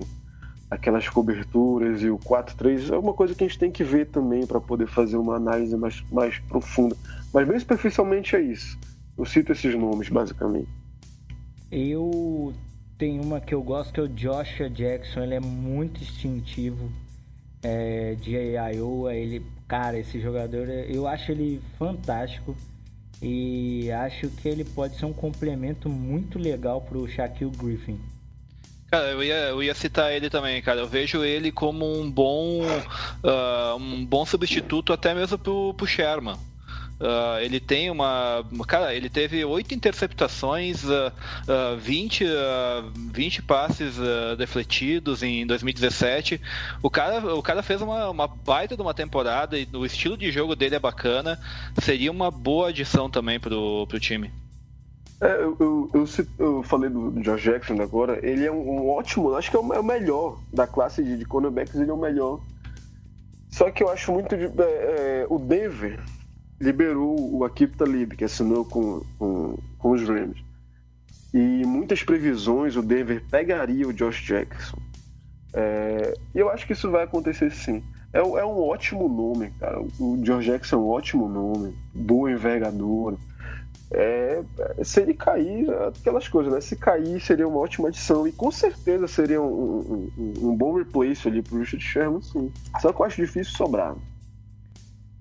[0.71, 2.93] aquelas coberturas e o 4-3?
[2.93, 5.75] É uma coisa que a gente tem que ver também para poder fazer uma análise
[5.75, 6.95] mais, mais profunda.
[7.33, 8.79] Mas bem superficialmente é isso.
[9.17, 10.69] Eu cito esses nomes, basicamente.
[11.73, 12.53] Eu
[12.99, 16.93] tem uma que eu gosto que é o Joshua Jackson, ele é muito instintivo
[17.63, 22.55] é, de Iowa, ele, cara, esse jogador, eu acho ele fantástico
[23.23, 28.01] e acho que ele pode ser um complemento muito legal pro Shaquille Griffin.
[28.91, 30.81] Cara, eu ia, eu ia citar ele também, cara.
[30.81, 36.37] Eu vejo ele como um bom, uh, um bom substituto até mesmo pro, pro Sherman.
[37.01, 38.45] Uh, ele tem uma.
[38.69, 41.11] Cara, ele teve oito interceptações, uh,
[41.49, 42.29] uh, 20, uh,
[43.11, 46.39] 20 passes uh, defletidos em 2017.
[46.83, 50.31] O cara, o cara fez uma, uma baita de uma temporada e o estilo de
[50.31, 51.41] jogo dele é bacana.
[51.81, 54.31] Seria uma boa adição também pro, pro time.
[55.23, 56.07] É, eu, eu, eu,
[56.39, 59.73] eu, falei do, Josh Jackson agora, ele é um, um ótimo, acho que é o,
[59.73, 62.41] é o, melhor da classe de, de cornerbacks, ele é o melhor.
[63.51, 65.99] Só que eu acho muito de, é, é, o Denver
[66.61, 70.45] liberou o Akip Talib, que assinou com, com, com os Rams.
[71.33, 74.79] E muitas previsões o Denver pegaria o Josh Jackson.
[75.55, 77.83] É, e eu acho que isso vai acontecer sim.
[78.13, 79.81] É, é, um ótimo nome, cara.
[79.81, 83.17] O Josh Jackson é um ótimo nome, boa envergadura.
[83.93, 84.43] é,
[84.85, 86.61] se ele cair, aquelas coisas, né?
[86.61, 91.27] Se cair, seria uma ótima adição e com certeza seria um, um, um bom replace
[91.27, 92.53] ali pro Richard Sherman, sim.
[92.81, 93.95] Só que eu acho difícil sobrar.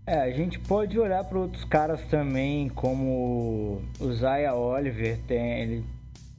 [0.09, 5.83] É, a gente pode olhar para outros caras também, como o Zaya Oliver, tem, ele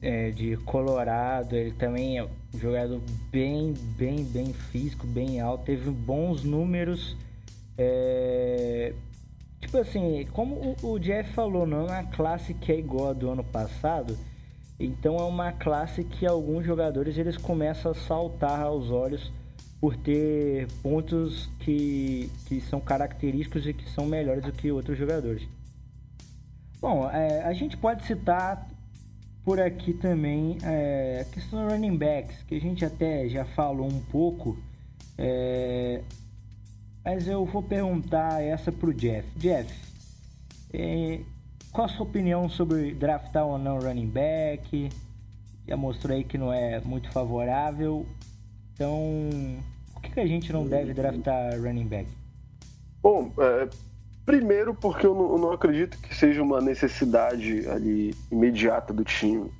[0.01, 5.89] é, de Colorado, ele também é um jogador bem, bem, bem físico, bem alto, teve
[5.89, 7.15] bons números.
[7.77, 8.91] É,
[9.61, 13.29] Tipo assim, como o, Jeff falou, não é uma classe que é igual a do
[13.29, 14.17] ano passado.
[14.77, 19.31] Então é uma classe que alguns jogadores eles começam a saltar aos olhos
[19.81, 25.47] por ter pontos que, que são característicos e que são melhores do que outros jogadores.
[26.79, 28.69] Bom, é, a gente pode citar
[29.43, 33.87] por aqui também é, a questão do running backs, que a gente até já falou
[33.87, 34.55] um pouco.
[35.17, 36.03] É,
[37.03, 39.27] mas eu vou perguntar essa pro Jeff.
[39.35, 39.73] Jeff,
[40.71, 41.21] é,
[41.71, 44.89] qual a sua opinião sobre draftar ou não running back?
[45.67, 48.05] Já mostrou aí que não é muito favorável.
[48.73, 49.29] Então,
[50.01, 52.09] por que, que a gente não deve draftar running back?
[53.03, 53.69] Bom, é,
[54.25, 59.51] primeiro porque eu não, eu não, acredito que seja uma necessidade ali imediata do time.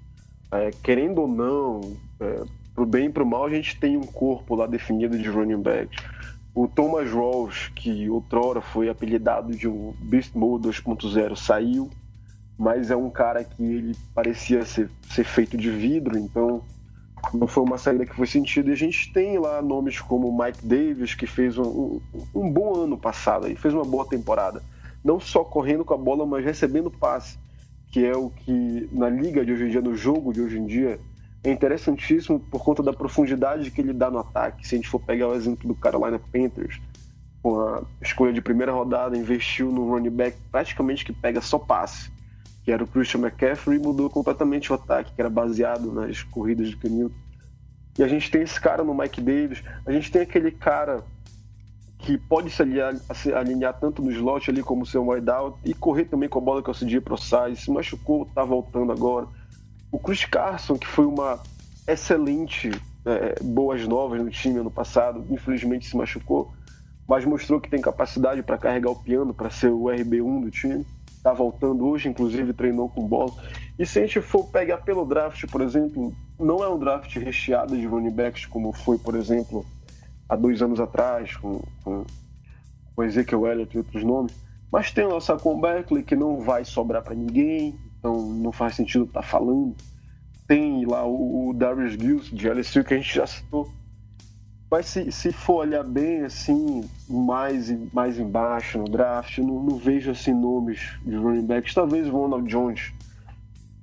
[0.51, 4.55] É, querendo ou não, é, pro bem e pro mal, a gente tem um corpo
[4.55, 5.95] lá definido de running back.
[6.53, 11.89] O Thomas Rawls, que outrora foi apelidado de um Beast Mode 2.0, saiu,
[12.57, 16.63] mas é um cara que ele parecia ser, ser feito de vidro, então
[17.33, 18.69] não foi uma saída que foi sentido.
[18.69, 22.01] E a gente tem lá nomes como Mike Davis, que fez um, um,
[22.33, 24.61] um bom ano passado, e fez uma boa temporada.
[25.03, 27.37] Não só correndo com a bola, mas recebendo passe,
[27.91, 30.65] que é o que na liga de hoje em dia, no jogo de hoje em
[30.65, 30.99] dia,
[31.43, 34.67] é interessantíssimo por conta da profundidade que ele dá no ataque.
[34.67, 36.79] Se a gente for pegar o exemplo do Carolina Panthers,
[37.41, 42.11] com a escolha de primeira rodada, investiu no running back praticamente que pega só passe,
[42.63, 46.77] que era o Christian McCaffrey, mudou completamente o ataque, que era baseado nas corridas de
[46.77, 47.15] Kenilton.
[47.97, 51.03] E a gente tem esse cara no Mike Davis, a gente tem aquele cara
[51.97, 55.73] que pode se alinhar, se alinhar tanto no slot ali como o seu wideout e
[55.73, 59.27] correr também com a bola que é o CJ ProSize, se machucou, tá voltando agora
[59.91, 61.39] o Chris Carson, que foi uma
[61.87, 62.71] excelente
[63.05, 66.53] é, boas novas no time ano passado, infelizmente se machucou,
[67.07, 70.85] mas mostrou que tem capacidade para carregar o piano, para ser o RB1 do time.
[71.21, 73.31] Está voltando hoje, inclusive treinou com bola.
[73.77, 77.77] E se a gente for pegar pelo draft, por exemplo, não é um draft recheado
[77.77, 79.63] de running backs como foi, por exemplo,
[80.27, 82.03] há dois anos atrás, com, com,
[82.95, 84.33] com Ezekiel Elliott e outros nomes.
[84.71, 89.03] Mas tem o Saquon Berkeley, que não vai sobrar para ninguém, então não faz sentido
[89.03, 89.75] estar tá falando.
[90.47, 93.71] Tem lá o, o Darius Gills de LSU que a gente já citou.
[94.71, 100.11] Mas se, se for olhar bem assim, mais, mais embaixo no draft, não, não vejo
[100.11, 101.73] assim nomes de running backs.
[101.73, 102.93] Talvez o Ronald Jones,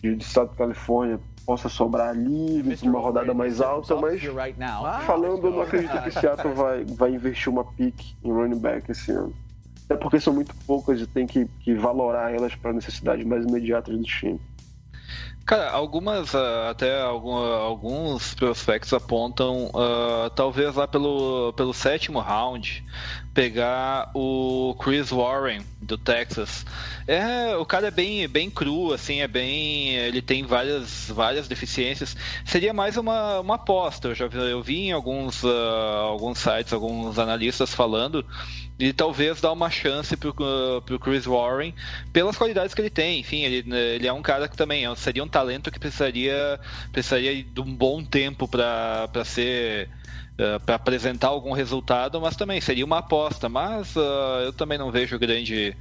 [0.00, 4.22] de, de Estado de Califórnia, possa sobrar ali uma rodada mais alta, mas
[5.00, 9.12] falando, eu não acredito que Seattle vai, vai investir uma pick em running back esse
[9.12, 9.34] ano.
[9.84, 13.94] Até porque são muito poucas e tem que, que valorar elas para necessidades mais imediatas
[13.94, 14.40] do time.
[15.44, 22.84] Cara, algumas, uh, até alguns prospectos apontam, uh, talvez lá pelo, pelo sétimo round,
[23.38, 26.66] pegar o Chris Warren do Texas.
[27.06, 32.16] É, o cara é bem, bem cru, assim, é bem, ele tem várias, várias deficiências.
[32.44, 34.08] Seria mais uma, uma aposta.
[34.08, 35.50] Eu já vi, eu vi em alguns, uh,
[36.02, 38.26] alguns sites, alguns analistas falando
[38.76, 41.72] e talvez dar uma chance pro, uh, pro Chris Warren
[42.12, 43.20] pelas qualidades que ele tem.
[43.20, 46.58] Enfim, ele, ele é um cara que também é, seria um talento que precisaria,
[46.90, 49.88] precisaria de um bom tempo para ser
[50.38, 53.48] uh, para apresentar algum resultado, mas também seria uma aposta.
[53.48, 55.76] Mas uh, eu também não vejo grande,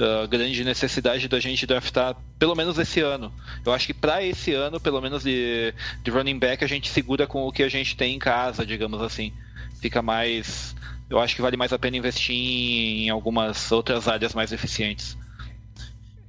[0.00, 3.32] uh, grande necessidade da gente draftar, pelo menos esse ano.
[3.64, 7.26] Eu acho que para esse ano, pelo menos de, de running back, a gente segura
[7.26, 9.32] com o que a gente tem em casa, digamos assim.
[9.80, 10.74] Fica mais
[11.10, 15.16] eu acho que vale mais a pena investir em algumas outras áreas mais eficientes.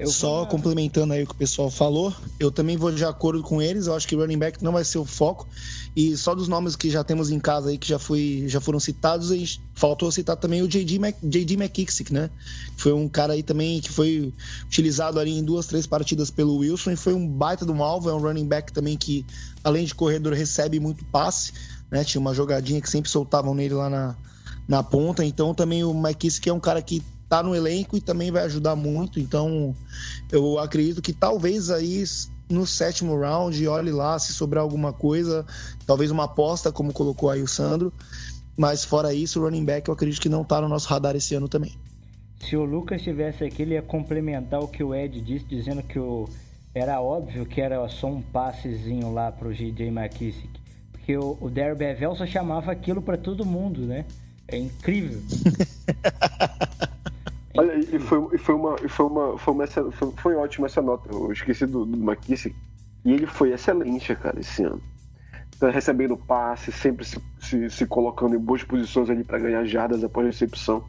[0.08, 3.86] Só complementando aí o que o pessoal falou, eu também vou de acordo com eles.
[3.86, 5.46] Eu acho que running back não vai ser o foco.
[5.94, 8.80] E só dos nomes que já temos em casa aí que já, foi, já foram
[8.80, 12.30] citados, faltou citar também o JD, McKissick, né?
[12.78, 14.34] Foi um cara aí também que foi
[14.66, 18.10] utilizado ali em duas, três partidas pelo Wilson e foi um baita do alvo.
[18.10, 19.26] É um running back também que,
[19.66, 21.52] além de corredor, recebe muito passe.
[21.92, 22.06] Né?
[22.06, 24.16] Tinha uma jogadinha que sempre soltavam nele lá na,
[24.66, 25.26] na ponta.
[25.26, 28.76] Então também o McKissick é um cara que tá no elenco e também vai ajudar
[28.76, 29.20] muito.
[29.20, 29.76] Então
[30.32, 32.04] eu acredito que talvez aí
[32.50, 35.46] no sétimo round, olhe lá se sobrar alguma coisa,
[35.86, 37.94] talvez uma aposta, como colocou aí o Sandro.
[38.58, 41.36] Mas fora isso, o running back eu acredito que não tá no nosso radar esse
[41.36, 41.74] ano também.
[42.40, 46.00] Se o Lucas estivesse aqui, ele ia complementar o que o Ed disse, dizendo que
[46.00, 46.28] o...
[46.74, 49.88] era óbvio que era só um passezinho lá pro J.J.
[49.90, 50.50] McKissick.
[50.92, 54.06] Porque o, o Darryl Bevel só chamava aquilo para todo mundo, né?
[54.48, 55.22] É incrível.
[57.58, 58.78] Olha, e foi, foi uma.
[58.78, 61.10] Foi, uma, foi, uma, foi, foi ótima essa nota.
[61.12, 62.56] Eu esqueci do, do McKissick.
[63.04, 64.82] E ele foi excelente, cara, esse ano.
[65.60, 70.04] Tá recebendo passe, sempre se, se, se colocando em boas posições ali para ganhar jardas
[70.04, 70.84] após recepção.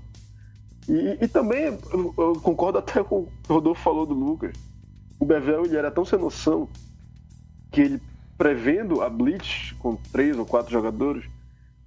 [0.89, 4.53] E, e também, eu, eu, concordo até com o que o Rodolfo falou do Lucas.
[5.19, 6.69] O Bevel ele era tão sem noção
[7.71, 8.03] que ele,
[8.37, 11.25] prevendo a blitz com três ou quatro jogadores,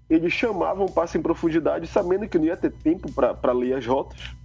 [0.10, 3.86] ele chamava um passe em profundidade sabendo que não ia ter tempo para ler as
[3.86, 4.36] rotas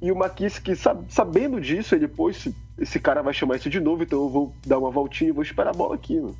[0.00, 0.74] e o Maquis, que
[1.08, 4.54] sabendo disso, ele, pô, esse, esse cara vai chamar isso de novo, então eu vou
[4.64, 6.20] dar uma voltinha e vou esperar a bola aqui.
[6.20, 6.32] Né?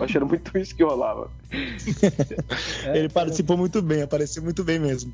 [0.00, 1.30] Achando muito isso que rolava.
[2.94, 5.12] ele participou muito bem, apareceu muito bem mesmo.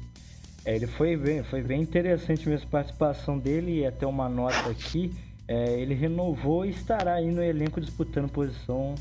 [0.64, 4.68] É, ele foi bem, foi bem interessante mesmo a participação dele e até uma nota
[4.68, 5.12] aqui.
[5.48, 8.94] É, ele renovou e estará aí no elenco disputando posição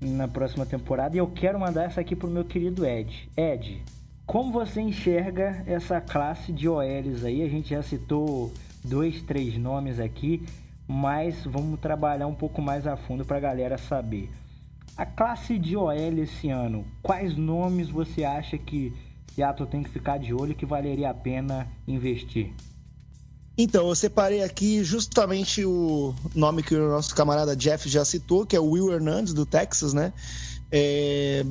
[0.00, 1.16] na próxima temporada.
[1.16, 3.28] E eu quero mandar essa aqui pro meu querido Ed.
[3.36, 3.82] Ed,
[4.30, 7.42] como você enxerga essa classe de OLs aí?
[7.42, 10.46] A gente já citou dois, três nomes aqui,
[10.86, 14.30] mas vamos trabalhar um pouco mais a fundo para a galera saber.
[14.96, 18.92] A classe de OL esse ano, quais nomes você acha que
[19.34, 22.54] Seattle tem que ficar de olho que valeria a pena investir?
[23.58, 28.54] Então, eu separei aqui justamente o nome que o nosso camarada Jeff já citou, que
[28.54, 30.12] é o Will Hernandez, do Texas, né?
[30.72, 31.44] É,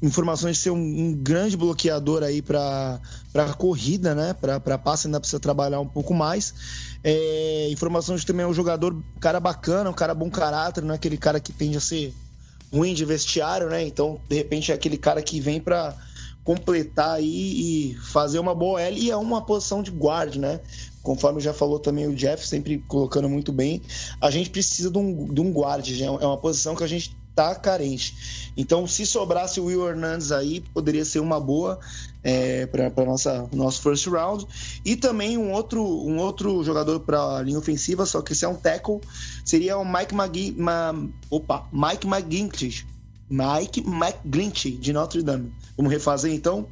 [0.00, 3.00] informações de ser um, um grande bloqueador aí para
[3.34, 4.34] a corrida, né?
[4.34, 6.54] Para passe ainda precisa trabalhar um pouco mais.
[7.02, 10.96] É, informações de também é um jogador, cara bacana, um cara bom caráter, não é
[10.96, 12.14] aquele cara que tende a ser
[12.72, 13.84] ruim de vestiário, né?
[13.84, 15.96] Então, de repente, é aquele cara que vem para
[16.44, 20.60] completar aí e fazer uma boa L e é uma posição de guard, né?
[21.02, 23.82] Conforme já falou também o Jeff, sempre colocando muito bem,
[24.20, 27.54] a gente precisa de um, de um guard, é uma posição que a gente tá
[27.54, 28.52] carente.
[28.56, 31.78] Então, se sobrasse o Will Hernandez aí, poderia ser uma boa
[32.22, 34.46] é, para nossa nosso first round.
[34.84, 38.48] E também um outro, um outro jogador para a linha ofensiva, só que esse é
[38.48, 39.00] um tackle,
[39.44, 40.94] seria o Mike McGin, Ma,
[41.30, 42.86] opa, Mike McGinty.
[43.30, 45.52] Mike McGlinchey, de Notre Dame.
[45.76, 46.66] Vamos refazer então.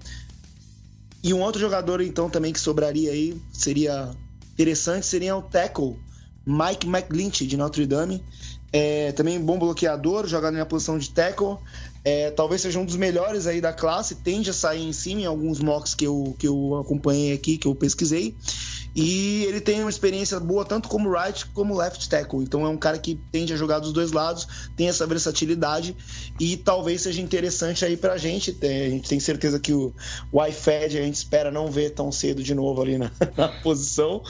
[1.23, 4.11] E um outro jogador então também que sobraria aí, seria
[4.55, 5.97] interessante, seria o tackle
[6.45, 8.25] Mike McGlinchey, de Notre Dame.
[8.73, 11.57] É, também bom bloqueador, joga na posição de tackle.
[12.05, 15.27] É, talvez seja um dos melhores aí da classe, tende a sair em cima em
[15.27, 18.37] alguns mocks que eu, que eu acompanhei aqui, que eu pesquisei.
[18.95, 22.43] E ele tem uma experiência boa tanto como right como left tackle.
[22.43, 25.97] Então é um cara que tende a jogar dos dois lados, tem essa versatilidade
[26.41, 28.57] e talvez seja interessante aí pra gente.
[28.61, 29.95] É, a gente tem certeza que o,
[30.33, 34.23] o iFed a gente espera não ver tão cedo de novo ali na, na posição.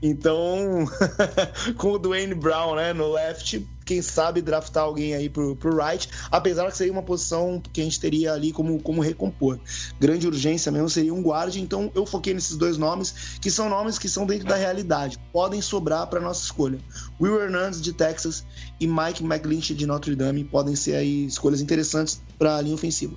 [0.00, 0.86] Então,
[1.76, 6.08] com o Dwayne Brown né, no left, quem sabe draftar alguém aí pro, pro right,
[6.30, 9.60] apesar que seria uma posição que a gente teria ali como, como recompor.
[10.00, 13.98] Grande urgência mesmo seria um guarda, então eu foquei nesses dois nomes, que são nomes
[13.98, 16.78] que são dentro da realidade, podem sobrar para nossa escolha.
[17.20, 18.46] Will Hernandez de Texas
[18.80, 23.14] e Mike McGlinchey de Notre Dame podem ser aí escolhas interessantes para a linha ofensiva.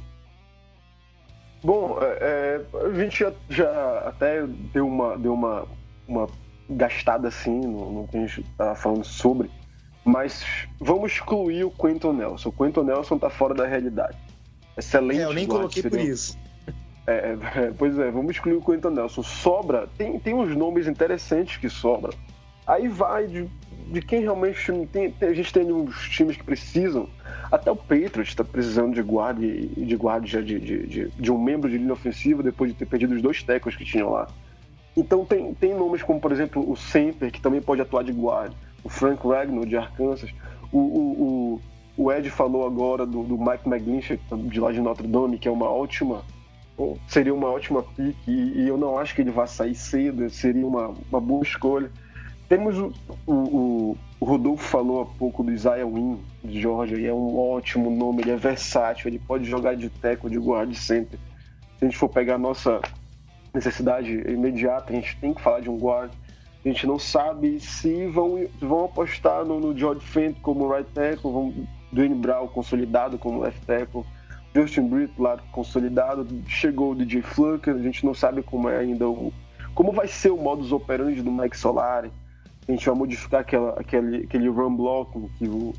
[1.64, 5.66] Bom, é, é, a gente já, já, até deu uma, deu uma,
[6.06, 6.28] uma
[6.70, 9.50] gastada assim no, no que a gente estava falando sobre
[10.06, 10.46] mas
[10.80, 12.50] vamos excluir o Quentin Nelson.
[12.50, 14.16] O Quentin Nelson tá fora da realidade.
[14.78, 15.22] Excelente.
[15.22, 16.38] É, eu nem coloquei por isso.
[17.08, 19.24] É, é, pois é, vamos excluir o Quentin Nelson.
[19.24, 22.14] Sobra, tem, tem uns nomes interessantes que sobram.
[22.68, 23.50] Aí vai de,
[23.92, 27.10] de quem realmente tem, tem, a gente tem uns times que precisam.
[27.52, 31.70] Até o Patriots está precisando de guarda de guarda de, de, de, de, um membro
[31.70, 34.28] de linha ofensiva depois de ter perdido os dois tecos que tinham lá.
[34.98, 38.56] Então tem, tem nomes como, por exemplo, o Semper, que também pode atuar de guarda
[38.86, 40.32] o Frank Ragnow de Arkansas,
[40.72, 41.60] o, o,
[41.98, 45.48] o, o Ed falou agora do, do Mike McGlinchey de lá de Notre Dame, que
[45.48, 46.24] é uma ótima
[47.08, 50.66] seria uma ótima pick e, e, eu não acho que ele vá sair cedo, seria
[50.66, 51.90] uma, uma boa escolha.
[52.50, 52.94] Temos o,
[53.26, 57.90] o, o, Rodolfo falou há pouco do Isaiah Wynn de Georgia, e é um ótimo
[57.90, 61.18] nome, ele é versátil, ele pode jogar de teco, de guard center.
[61.80, 62.82] Se a gente for pegar a nossa
[63.54, 66.12] necessidade imediata, a gente tem que falar de um guard.
[66.66, 71.32] A gente não sabe se vão, vão apostar no, no George Fent como right tackle,
[71.32, 71.54] vão
[71.94, 74.04] Dwayne Brown consolidado como left tackle,
[74.56, 79.08] Justin Britt lá consolidado, chegou o DJ Flucker, a gente não sabe como é ainda
[79.08, 79.32] o
[79.76, 82.10] como vai ser o modus operandi do Mike Solari.
[82.66, 85.74] A gente vai modificar aquela, aquele, aquele run block que o,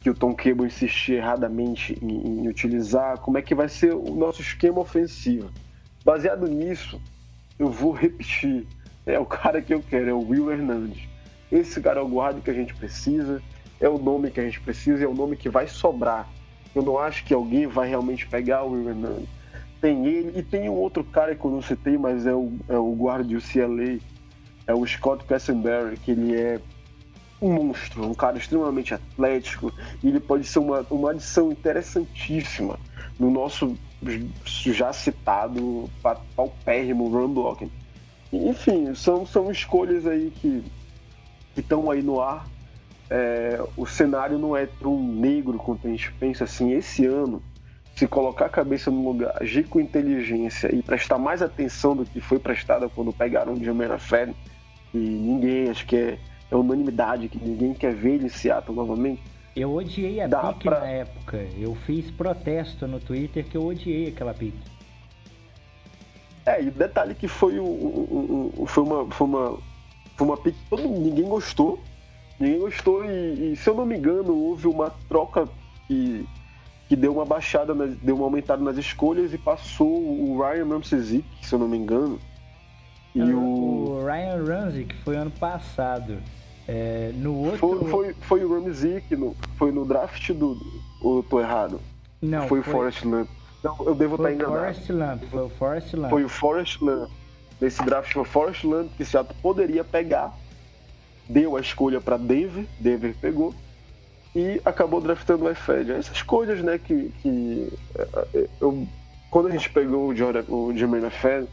[0.00, 4.14] que o Tom Cable insistia erradamente em, em utilizar, como é que vai ser o
[4.14, 5.50] nosso esquema ofensivo.
[6.04, 7.02] Baseado nisso,
[7.58, 8.64] eu vou repetir
[9.06, 11.08] é o cara que eu quero, é o Will Hernandes.
[11.50, 13.40] Esse cara é o guarda que a gente precisa,
[13.80, 16.28] é o nome que a gente precisa, é o nome que vai sobrar.
[16.74, 19.28] Eu não acho que alguém vai realmente pegar o Will Hernandes.
[19.80, 22.76] Tem ele e tem um outro cara que eu não citei, mas é o, é
[22.76, 23.98] o guarda de UCLA,
[24.66, 26.60] é o Scott Cassenberry, que ele é
[27.40, 32.78] um monstro, um cara extremamente atlético, e ele pode ser uma, uma adição interessantíssima
[33.18, 33.76] no nosso
[34.42, 35.88] já citado
[36.34, 37.70] paupérrimo run blocking.
[38.32, 40.64] Enfim, são, são escolhas aí que
[41.56, 42.46] estão aí no ar.
[43.08, 46.72] É, o cenário não é tão negro quanto a gente pensa assim.
[46.72, 47.42] Esse ano,
[47.94, 52.20] se colocar a cabeça no lugar, agir com inteligência e prestar mais atenção do que
[52.20, 54.34] foi prestada quando pegaram o Jamena Fed,
[54.92, 56.18] e ninguém, acho que é,
[56.50, 59.22] é unanimidade, que ninguém quer ver ele em Seattle novamente.
[59.54, 60.80] Eu odiei a pique pra...
[60.80, 61.38] na época.
[61.58, 64.75] Eu fiz protesto no Twitter que eu odiei aquela pique.
[66.46, 69.58] É, e o detalhe que foi, um, um, um, foi uma, foi uma,
[70.16, 71.80] foi uma pique que ninguém gostou.
[72.38, 75.48] Ninguém gostou e, e, se eu não me engano, houve uma troca
[75.88, 76.24] que,
[76.88, 81.52] que deu uma baixada, deu uma aumentada nas escolhas e passou o Ryan Ramsey, se
[81.52, 82.20] eu não me engano.
[83.12, 83.40] E o...
[83.40, 86.18] o Ryan Ramsey, que foi ano passado.
[86.68, 87.58] É, no outro...
[87.58, 90.56] Foi, foi, foi o Ramsey, no, foi no draft do...
[91.02, 91.80] Ou eu tô errado?
[92.22, 92.72] Não, foi, foi...
[92.72, 93.28] o Forrest Lamp.
[93.62, 94.58] Não, eu devo estar enganado.
[94.58, 96.10] Forrest Lamp, foi o Forrest Lamp.
[96.10, 97.10] Foi o Forrest Lamp.
[97.60, 100.34] Nesse draft foi o Forrest Lamp que Seattle poderia pegar.
[101.28, 103.54] Deu a escolha para Denver, Denver pegou.
[104.34, 105.90] E acabou draftando o Efed.
[105.90, 107.72] Essas coisas, né, que, que
[108.60, 108.86] eu,
[109.30, 111.48] quando a gente pegou o, Jordan, o Jermaine Efed,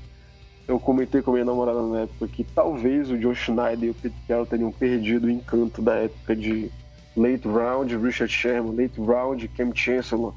[0.67, 3.93] eu comentei com a minha namorada na época que talvez o Joe Schneider e o
[3.93, 6.69] Pete Carroll teriam perdido o encanto da época de
[7.15, 10.33] late round, Richard Sherman, late round, Cam Chancellor,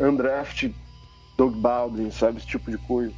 [0.00, 0.70] undraft,
[1.36, 2.38] Doug Baldwin, sabe?
[2.38, 3.12] Esse tipo de coisa.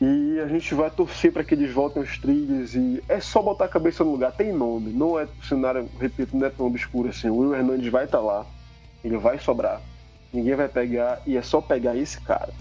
[0.00, 3.66] E a gente vai torcer para que eles voltem aos trilhos e é só botar
[3.66, 4.32] a cabeça no lugar.
[4.32, 7.28] Tem nome, não é cenário, repito, não é tão obscuro assim.
[7.28, 8.46] O Will Hernandes vai estar tá lá,
[9.02, 9.80] ele vai sobrar,
[10.32, 12.52] ninguém vai pegar e é só pegar esse cara.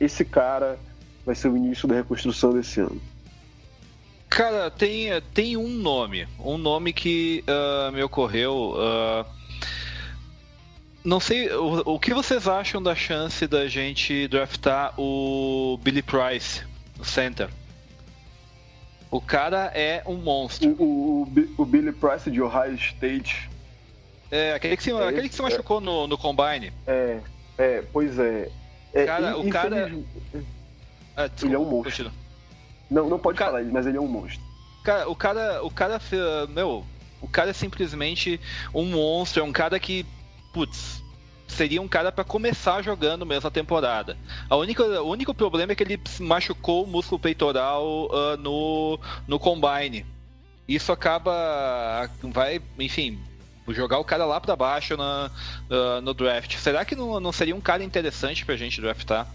[0.00, 0.78] Esse cara
[1.24, 3.00] vai ser o início da reconstrução desse ano.
[4.28, 8.74] Cara, tem, tem um nome, um nome que uh, me ocorreu.
[8.74, 9.35] Uh,
[11.06, 16.62] não sei, o, o que vocês acham da chance da gente draftar o Billy Price,
[16.98, 17.48] o center?
[19.08, 20.68] O cara é um monstro.
[20.72, 23.48] O, o, o Billy Price de Ohio State.
[24.32, 26.72] É, aquele que se, é, aquele que se machucou é, no, no Combine.
[26.88, 27.20] É,
[27.56, 28.50] é, pois é.
[28.92, 29.92] é cara, o cara.
[31.16, 31.82] Ah, desculpa, ele é um monstro.
[31.84, 32.12] Continua.
[32.90, 33.52] Não, não pode cara...
[33.52, 34.44] falar, mas ele é um monstro.
[34.82, 36.00] Cara, o cara, o cara,
[36.48, 36.84] meu,
[37.20, 38.40] o cara é simplesmente
[38.74, 40.04] um monstro, é um cara que,
[40.56, 41.02] putz,
[41.46, 44.16] seria um cara para começar jogando mesmo a temporada.
[44.48, 48.98] A única, o único problema é que ele machucou o músculo peitoral uh, no,
[49.28, 50.06] no combine.
[50.66, 53.20] Isso acaba, vai, enfim,
[53.68, 55.30] jogar o cara lá para baixo na,
[55.68, 56.56] uh, no draft.
[56.56, 59.28] Será que não, não seria um cara interessante pra gente draftar?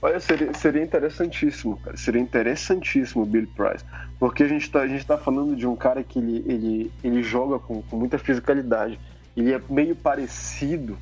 [0.00, 1.98] Olha, seria, seria interessantíssimo, cara.
[1.98, 3.84] Seria interessantíssimo o Bill Price.
[4.18, 7.82] Porque a gente está tá falando de um cara que ele, ele, ele joga com,
[7.82, 8.98] com muita fisicalidade.
[9.36, 10.98] Ele é meio parecido.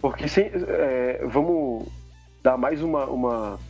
[0.00, 1.88] Porque é, vamos
[2.42, 3.60] dar mais uma, uma,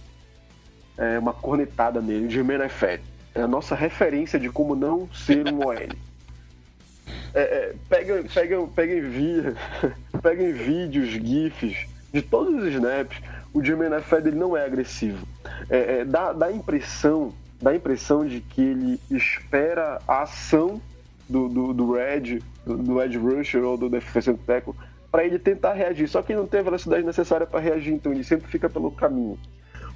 [0.98, 2.26] é, uma cornetada nele.
[2.26, 3.02] O Jermaine Fett
[3.34, 5.74] é a nossa referência de como não ser um OL.
[5.74, 9.54] É, é, pega, pega, pega, em via,
[10.22, 13.20] pega em vídeos, GIFs de todos os snaps
[13.56, 15.26] o Jermaine Fed ele não é agressivo.
[15.70, 20.80] É, é, dá, dá, impressão, dá impressão de que ele espera a ação
[21.26, 22.40] do, do, do Red,
[22.74, 24.74] do, Edge Rusher ou do Defensive Tackle
[25.10, 26.08] para ele tentar reagir.
[26.08, 28.90] Só que ele não tem a velocidade necessária para reagir, então ele sempre fica pelo
[28.90, 29.38] caminho.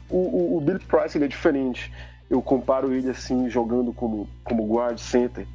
[0.09, 1.93] O, o, o Bill Price ele é diferente.
[2.29, 5.47] Eu comparo ele assim, jogando como, como guard center,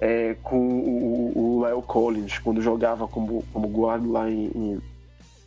[0.00, 4.82] é, com o, o Lyle Collins, quando jogava como, como guard lá em, em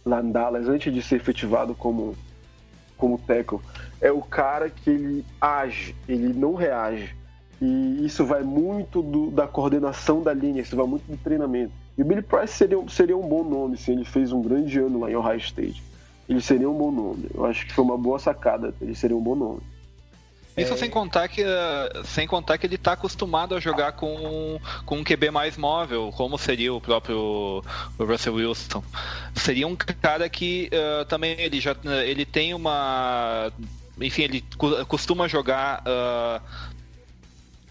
[0.05, 2.15] lá em Dallas, antes de ser efetivado como,
[2.97, 3.59] como tackle,
[4.01, 7.15] é o cara que ele age, ele não reage.
[7.61, 11.73] E isso vai muito do, da coordenação da linha, isso vai muito do treinamento.
[11.97, 15.01] E o Billy Price seria, seria um bom nome, se ele fez um grande ano
[15.01, 15.83] lá em Ohio State.
[16.29, 17.25] Ele seria um bom nome.
[17.33, 19.61] Eu acho que foi uma boa sacada, ele seria um bom nome.
[20.55, 20.77] Isso é...
[20.77, 21.43] sem contar que
[22.05, 26.37] sem contar que ele está acostumado a jogar com, com um QB mais móvel, como
[26.37, 27.63] seria o próprio
[27.97, 28.83] Russell Wilson.
[29.35, 33.51] Seria um cara que uh, também ele já ele tem uma
[34.01, 34.43] enfim, ele
[34.87, 36.41] costuma jogar uh,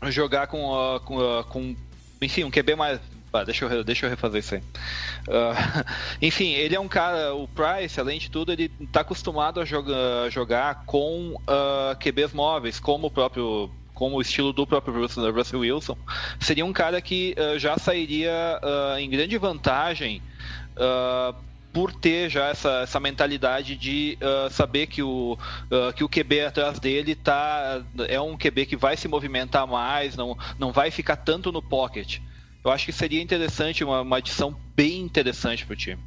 [0.05, 1.77] jogar com, uh, com, com
[2.21, 3.01] enfim, um QB mais
[3.33, 4.61] ah, deixa, eu, deixa eu refazer isso aí.
[4.61, 5.85] Uh,
[6.23, 10.31] enfim, ele é um cara, o Price, além de tudo, ele está acostumado a jogar,
[10.31, 14.95] jogar com uh, QBs móveis, como o próprio como o estilo do próprio
[15.33, 15.99] Russell Wilson,
[16.39, 18.61] seria um cara que uh, já sairia
[18.97, 20.23] em grande vantagem
[21.79, 25.39] por ter já essa, essa mentalidade de uh, saber que o,
[25.71, 30.17] uh, que o QB atrás dele tá, é um QB que vai se movimentar mais,
[30.17, 32.19] não, não vai ficar tanto no pocket.
[32.65, 36.03] Eu acho que seria interessante, uma, uma adição bem interessante pro time.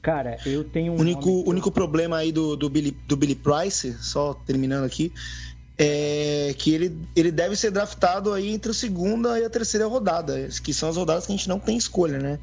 [0.00, 0.96] Cara, eu tenho um.
[0.96, 5.12] O único, único problema aí do, do, Billy, do Billy Price, só terminando aqui,
[5.78, 10.48] é que ele, ele deve ser draftado aí entre a segunda e a terceira rodada,
[10.62, 12.38] que são as rodadas que a gente não tem escolha, né?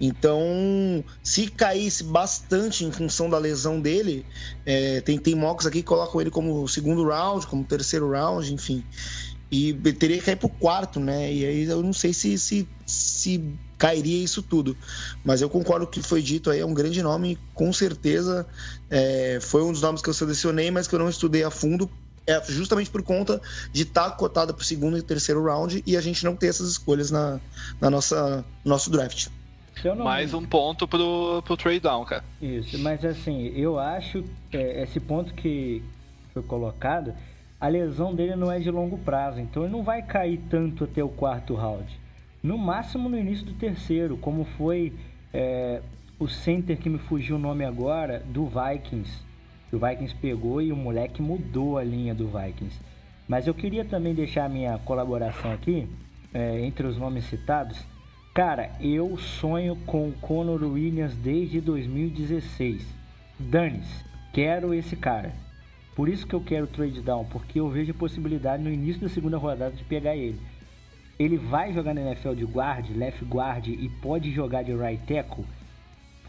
[0.00, 4.24] Então, se caísse bastante em função da lesão dele,
[4.64, 8.84] é, tem, tem mocks aqui que colocam ele como segundo round, como terceiro round, enfim
[9.50, 11.32] e teria que cair pro quarto, né?
[11.32, 13.42] E aí eu não sei se, se, se
[13.78, 14.76] cairia isso tudo.
[15.24, 18.46] Mas eu concordo que foi dito aí, é um grande nome, com certeza.
[18.90, 21.90] É, foi um dos nomes que eu selecionei, mas que eu não estudei a fundo.
[22.28, 23.40] É justamente por conta
[23.72, 26.48] de estar tá cotada para o segundo e terceiro round e a gente não ter
[26.48, 27.40] essas escolhas na,
[27.80, 29.28] na nossa nosso draft.
[29.96, 32.24] Mais um ponto pro, pro trade down, cara.
[32.42, 35.82] Isso, mas assim, eu acho é, esse ponto que
[36.34, 37.14] foi colocado
[37.60, 41.02] a lesão dele não é de longo prazo, então ele não vai cair tanto até
[41.02, 41.88] o quarto round.
[42.42, 44.92] No máximo no início do terceiro, como foi
[45.34, 45.82] é,
[46.20, 49.10] o center que me fugiu o nome agora, do Vikings.
[49.72, 52.78] O Vikings pegou e o moleque mudou a linha do Vikings.
[53.28, 55.86] Mas eu queria também deixar minha colaboração aqui,
[56.32, 57.78] é, entre os nomes citados.
[58.34, 62.86] Cara, eu sonho com Conor Williams desde 2016.
[63.38, 65.32] Dane-se, quero esse cara.
[65.94, 69.08] Por isso que eu quero trade down, porque eu vejo a possibilidade no início da
[69.08, 70.40] segunda rodada de pegar ele.
[71.18, 75.44] Ele vai jogar na NFL de guard, left guard e pode jogar de right tackle?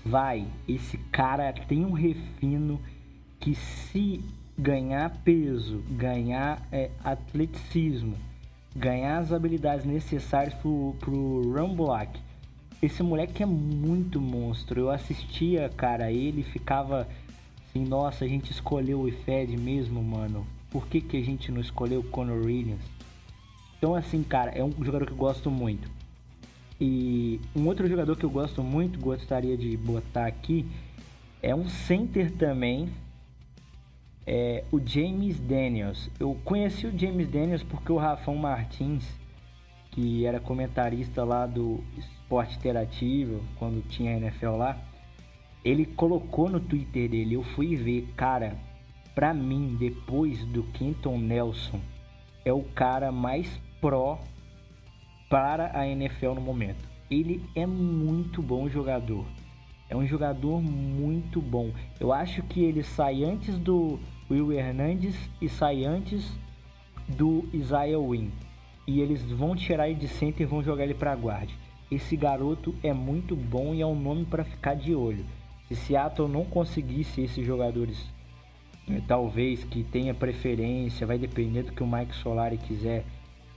[0.04, 0.48] Vai.
[0.68, 2.82] Esse cara tem um refino
[3.40, 4.22] que se
[4.58, 8.18] ganhar peso, ganhar é, atleticismo,
[8.76, 12.20] ganhar as habilidades necessárias pro, pro block,
[12.82, 14.80] esse moleque é muito monstro.
[14.80, 17.08] Eu assistia, cara, ele ficava
[17.70, 20.46] assim, nossa, a gente escolheu o IFED mesmo, mano.
[20.70, 22.84] Por que, que a gente não escolheu o Conor Williams?
[23.78, 25.90] Então, assim, cara, é um jogador que eu gosto muito.
[26.80, 30.66] E um outro jogador que eu gosto muito, gostaria de botar aqui,
[31.42, 32.90] é um center também,
[34.32, 36.08] é o James Daniels.
[36.20, 39.04] Eu conheci o James Daniels porque o Rafão Martins,
[39.90, 44.78] que era comentarista lá do Esporte Interativo, quando tinha NFL lá,
[45.66, 48.56] ele colocou no Twitter dele, eu fui ver, cara,
[49.16, 51.80] pra mim, depois do Quinton Nelson,
[52.46, 54.20] é o cara mais pró
[55.28, 56.88] para a NFL no momento.
[57.10, 59.26] Ele é muito bom jogador.
[59.90, 61.72] É um jogador muito bom.
[62.00, 64.00] Eu acho que ele sai antes do
[64.30, 66.32] Will Hernandes e sai antes
[67.08, 68.30] do Isaiah Wynn.
[68.88, 71.52] E eles vão tirar ele de center e vão jogar ele para guarda.
[71.92, 75.26] Esse garoto é muito bom e é um nome para ficar de olho.
[75.68, 78.04] Se Seattle não conseguisse esses jogadores,
[78.88, 83.06] né, talvez que tenha preferência, vai depender do que o Mike Solari quiser,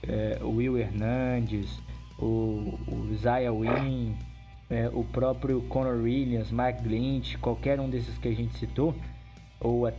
[0.03, 1.79] é, o Will Hernandes,
[2.19, 4.13] o, o Zaya Wynn,
[4.69, 8.95] é, o próprio Conor Williams, Mike Lynch, qualquer um desses que a gente citou,
[9.59, 9.93] ou a,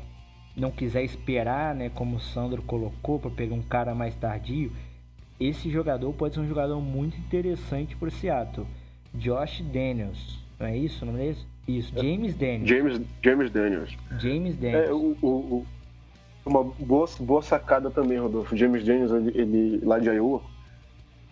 [0.57, 4.71] não quiser esperar, né, como o Sandro colocou, para pegar um cara mais tardio,
[5.39, 8.67] esse jogador pode ser um jogador muito interessante para o Seattle.
[9.15, 11.47] Josh Daniels, não é isso, não é isso?
[11.67, 12.69] Isso, James Daniels.
[12.69, 13.97] James, James Daniels.
[14.19, 14.89] James Daniels.
[14.89, 15.67] É, o, o,
[16.45, 18.57] uma boa, boa sacada também, Rodolfo.
[18.57, 20.43] James Daniels, ele, ele, lá de Iowa,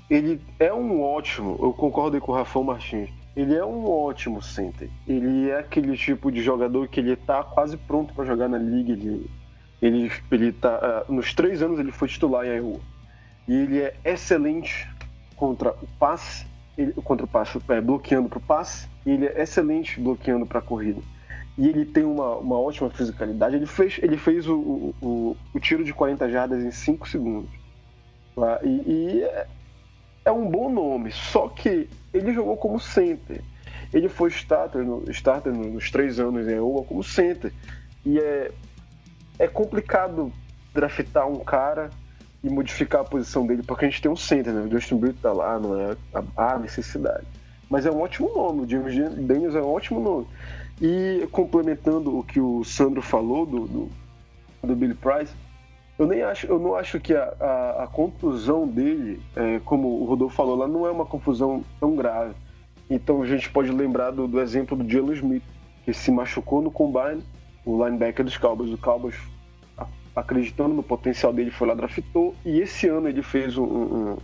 [0.09, 4.89] ele é um ótimo, eu concordo com o Rafael Martins, ele é um ótimo center.
[5.07, 8.93] Ele é aquele tipo de jogador que ele tá quase pronto para jogar na liga.
[8.93, 9.31] Ele,
[9.81, 12.81] ele, ele tá, uh, nos três anos ele foi titular em Iowa.
[13.49, 14.89] E ele é excelente
[15.37, 20.01] contra o passe, ele, contra o passe, é, bloqueando para o passe ele é excelente
[20.01, 21.01] bloqueando para a corrida.
[21.59, 23.57] E ele tem uma, uma ótima fisicalidade.
[23.57, 27.51] Ele fez, ele fez o, o, o tiro de 40 jardas em 5 segundos.
[28.35, 28.61] Tá?
[28.63, 29.47] E, e é,
[30.25, 33.43] é, um bom nome, só que ele jogou como center.
[33.93, 37.53] Ele foi starter, no, starter nos três anos em Iowa como center.
[38.05, 38.51] E é,
[39.39, 40.33] é complicado
[40.75, 41.91] draftar um cara
[42.43, 44.63] e modificar a posição dele, porque a gente tem um center, né?
[44.63, 45.97] O Justin Britt tá lá, não é
[46.37, 47.27] a, a necessidade.
[47.71, 48.95] Mas é um ótimo nome, o James
[49.27, 50.27] Daniels é um ótimo nome.
[50.81, 53.91] E complementando o que o Sandro falou do, do,
[54.63, 55.33] do Billy Price,
[55.99, 60.05] eu nem acho, eu não acho que a, a, a contusão dele, é, como o
[60.05, 62.35] Rodolfo falou lá, não é uma confusão tão grave.
[62.89, 65.43] Então a gente pode lembrar do, do exemplo do Jalen Smith,
[65.85, 67.23] que se machucou no combine,
[67.65, 68.73] o linebacker dos Cowboys.
[68.73, 69.17] O Cowboys,
[70.15, 72.35] acreditando no potencial dele, foi lá draftou.
[72.45, 74.17] E esse ano ele fez um, um,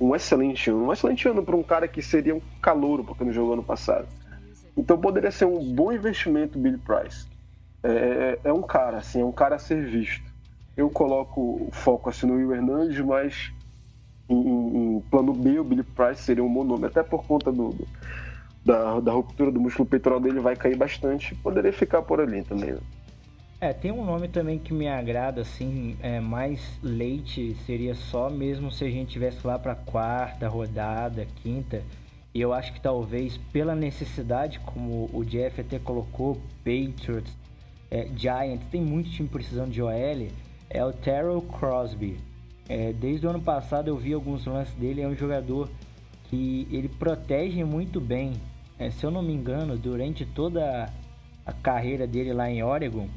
[0.00, 0.86] um excelente ano.
[0.86, 4.06] Um excelente ano para um cara que seria um calouro, porque não jogou ano passado.
[4.76, 7.26] Então poderia ser um bom investimento Billy Price.
[7.82, 10.33] É, é, é um cara, assim, é um cara a ser visto.
[10.76, 13.52] Eu coloco o foco assim no Will Hernandes, mas
[14.28, 17.70] em, em, plano B o Billy Price seria um bom nome, até por conta do,
[17.70, 17.86] do
[18.64, 22.76] da, da, ruptura do músculo peitoral dele vai cair bastante, poderia ficar por ali também.
[23.60, 28.70] É, tem um nome também que me agrada, assim, é, mais leite seria só mesmo
[28.70, 31.82] se a gente tivesse lá para quarta rodada, quinta.
[32.34, 37.32] E eu acho que talvez pela necessidade, como o Jeff até colocou, Patriots,
[37.90, 40.28] é, Giants, tem muito time precisando de OL,
[40.74, 42.18] é o Terrell Crosby.
[42.68, 45.70] É, desde o ano passado eu vi alguns lances dele, é um jogador
[46.24, 48.32] que ele protege muito bem.
[48.78, 50.92] É, se eu não me engano, durante toda
[51.46, 53.08] a carreira dele lá em Oregon,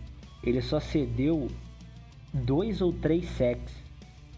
[0.44, 1.48] ele só cedeu
[2.32, 3.74] dois ou três sacks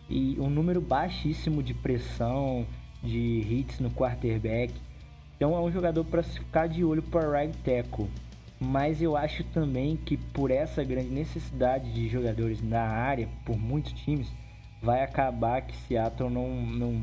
[0.09, 2.65] e um número baixíssimo de pressão,
[3.03, 4.73] de hits no quarterback.
[5.35, 8.07] Então é um jogador para ficar de olho para right tackle.
[8.59, 13.93] Mas eu acho também que por essa grande necessidade de jogadores na área, por muitos
[13.93, 14.27] times,
[14.81, 17.01] vai acabar que Seattle não, não,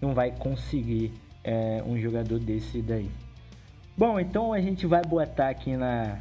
[0.00, 3.10] não vai conseguir é, um jogador desse daí.
[3.96, 6.18] Bom, então a gente vai botar aqui na.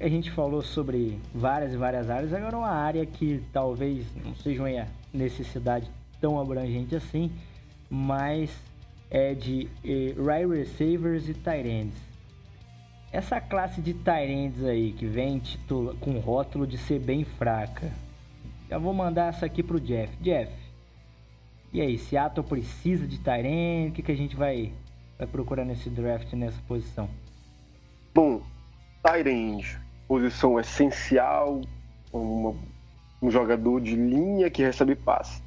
[0.00, 4.62] A gente falou sobre várias e várias áreas, agora uma área que talvez não seja
[4.62, 7.30] uma necessidade tão abrangente assim,
[7.88, 8.50] mas
[9.10, 12.09] é de eh, wide receivers e tight ends.
[13.12, 17.90] Essa classe de Tyrands aí que vem titula, com rótulo de ser bem fraca.
[18.68, 20.16] Já vou mandar essa aqui pro Jeff.
[20.20, 20.52] Jeff,
[21.72, 23.90] e aí, Seattle precisa de Tyrant?
[23.90, 24.72] O que, que a gente vai,
[25.16, 27.08] vai procurar nesse draft, nessa posição?
[28.12, 28.42] Bom,
[29.02, 29.64] Tyrant,
[30.08, 31.60] posição essencial,
[32.12, 32.54] uma,
[33.22, 35.42] um jogador de linha que recebe passe.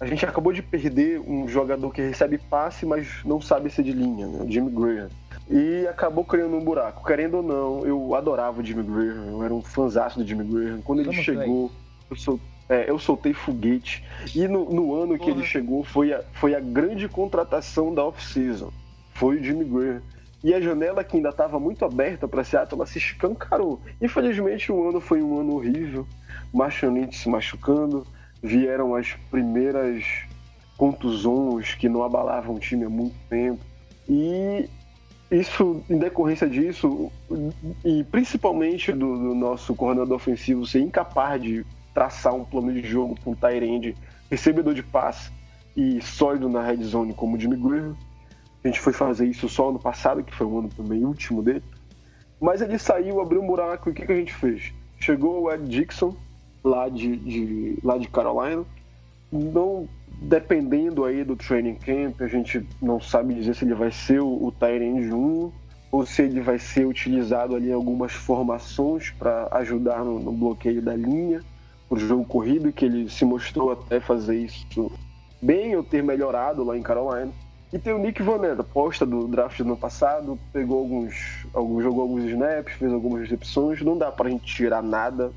[0.00, 3.92] A gente acabou de perder um jogador que recebe passe, mas não sabe ser de
[3.92, 4.44] linha, né?
[4.44, 5.08] o Jimmy Graham
[5.48, 7.04] e acabou criando um buraco.
[7.04, 10.80] Querendo ou não, eu adorava o Jimmy Graham, eu era um fãzaço do Jimmy Graham.
[10.82, 11.70] Quando ele chegou,
[12.10, 14.04] eu, sol, é, eu, soltei foguete.
[14.34, 15.18] E no, no ano Porra.
[15.18, 18.72] que ele chegou, foi a, foi a grande contratação da off-season.
[19.12, 20.02] Foi o Jimmy Graham.
[20.42, 23.80] E a janela que ainda estava muito aberta para Seattle, ela se escancarou.
[24.00, 26.06] Infelizmente, o ano foi um ano horrível.
[26.52, 28.06] Machonite se machucando,
[28.42, 30.04] vieram as primeiras
[30.76, 33.60] contusões que não abalavam o time há muito tempo.
[34.06, 34.68] E
[35.30, 37.10] isso, em decorrência disso,
[37.84, 43.16] e principalmente do, do, nosso coordenador ofensivo ser incapaz de traçar um plano de jogo
[43.24, 43.96] com Tyrande,
[44.30, 45.30] recebedor de passe
[45.76, 47.96] e sólido na red zone como o Jimmy Graham.
[48.62, 51.62] A gente foi fazer isso só ano passado, que foi o ano também último dele.
[52.40, 54.72] Mas ele saiu, abriu um buraco e o que, que a gente fez?
[54.98, 56.16] Chegou o Ed Dixon,
[56.62, 58.64] lá de, de, lá de Carolina.
[59.30, 59.88] Não
[60.20, 64.46] dependendo aí do training camp, a gente não sabe dizer se ele vai ser o,
[64.46, 65.52] o Tyrande 1
[65.90, 70.82] ou se ele vai ser utilizado ali em algumas formações para ajudar no, no, bloqueio
[70.82, 71.40] da linha,
[71.88, 74.90] o jogo corrido, que ele se mostrou até fazer isso
[75.40, 77.30] bem ou ter melhorado lá em Carolina.
[77.72, 82.02] E tem o Nick Vanetta, aposta do draft do ano passado, pegou alguns, alguns, jogou
[82.02, 85.32] alguns snaps, fez algumas recepções, não dá para a gente tirar nada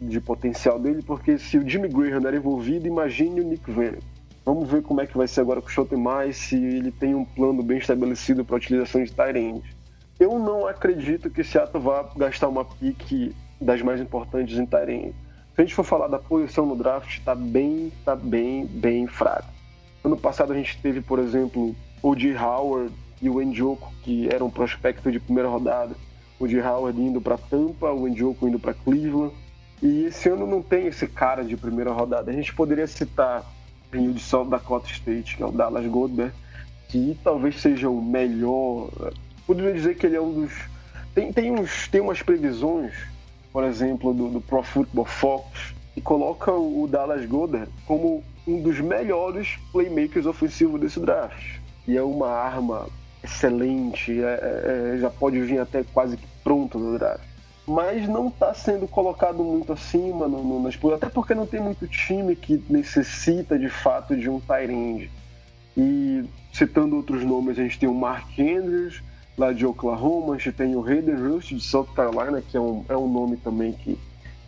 [0.00, 4.14] de potencial dele, porque se o Jimmy Graham era envolvido, imagine o Nick Vanetta.
[4.44, 7.24] Vamos ver como é que vai ser agora com o Schotten se ele tem um
[7.24, 9.62] plano bem estabelecido para a utilização de Tyrande.
[10.20, 15.14] Eu não acredito que Seattle vá gastar uma pique das mais importantes em Tyrande.
[15.54, 19.48] Se a gente for falar da posição no draft, está bem, tá bem, bem fraco.
[20.04, 22.36] Ano passado a gente teve, por exemplo, o J.
[22.36, 22.92] Howard
[23.22, 25.94] e o Njoku, que eram um prospecto de primeira rodada.
[26.38, 26.60] O J.
[26.60, 29.32] Howard indo para Tampa, o Njoku indo para Cleveland.
[29.84, 32.30] E esse ano não tem esse cara de primeira rodada.
[32.30, 33.44] A gente poderia citar
[33.90, 36.32] tem o de South Dakota State, que é o Dallas Goldberg,
[36.88, 38.88] que talvez seja o melhor.
[39.46, 40.52] Poderia dizer que ele é um dos.
[41.14, 42.94] Tem, tem, uns, tem umas previsões,
[43.52, 48.80] por exemplo, do, do Pro Football Focus, que coloca o Dallas Goddard como um dos
[48.80, 51.58] melhores playmakers ofensivos desse draft.
[51.86, 52.88] E é uma arma
[53.22, 57.33] excelente, é, é, é já pode vir até quase que pronto no draft
[57.66, 62.36] mas não está sendo colocado muito acima no, no, até porque não tem muito time
[62.36, 65.10] que necessita de fato de um Tyrande.
[65.76, 69.02] E citando outros nomes, a gente tem o Mark Andrews,
[69.36, 72.84] lá de Oklahoma, a gente tem o Hayden Rust de South Carolina, que é um,
[72.88, 73.98] é um nome também que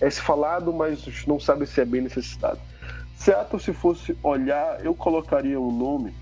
[0.00, 2.60] é se falado, mas não sabe se é bem necessitado.
[3.16, 6.14] Seattle, se fosse olhar, eu colocaria o um nome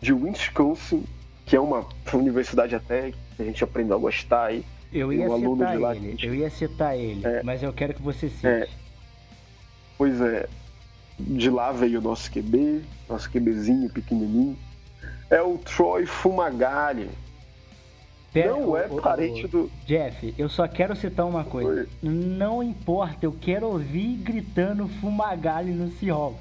[0.00, 1.04] de Wisconsin
[1.48, 4.64] que é uma universidade até que a gente aprendeu a gostar aí.
[4.92, 6.26] Eu ia um citar ele, lá, gente...
[6.26, 8.46] eu ia citar ele, é, mas eu quero que você cite.
[8.46, 8.68] É,
[9.98, 10.48] pois é,
[11.18, 14.56] de lá veio o nosso QB, nosso QBzinho pequenininho.
[15.30, 17.10] É o Troy Fumagalli.
[18.32, 19.70] Pera, não é parente do.
[19.86, 21.80] Jeff, eu só quero citar uma coisa.
[21.80, 21.88] Oi.
[22.02, 26.40] Não importa, eu quero ouvir gritando Fumagalli no Seahawks.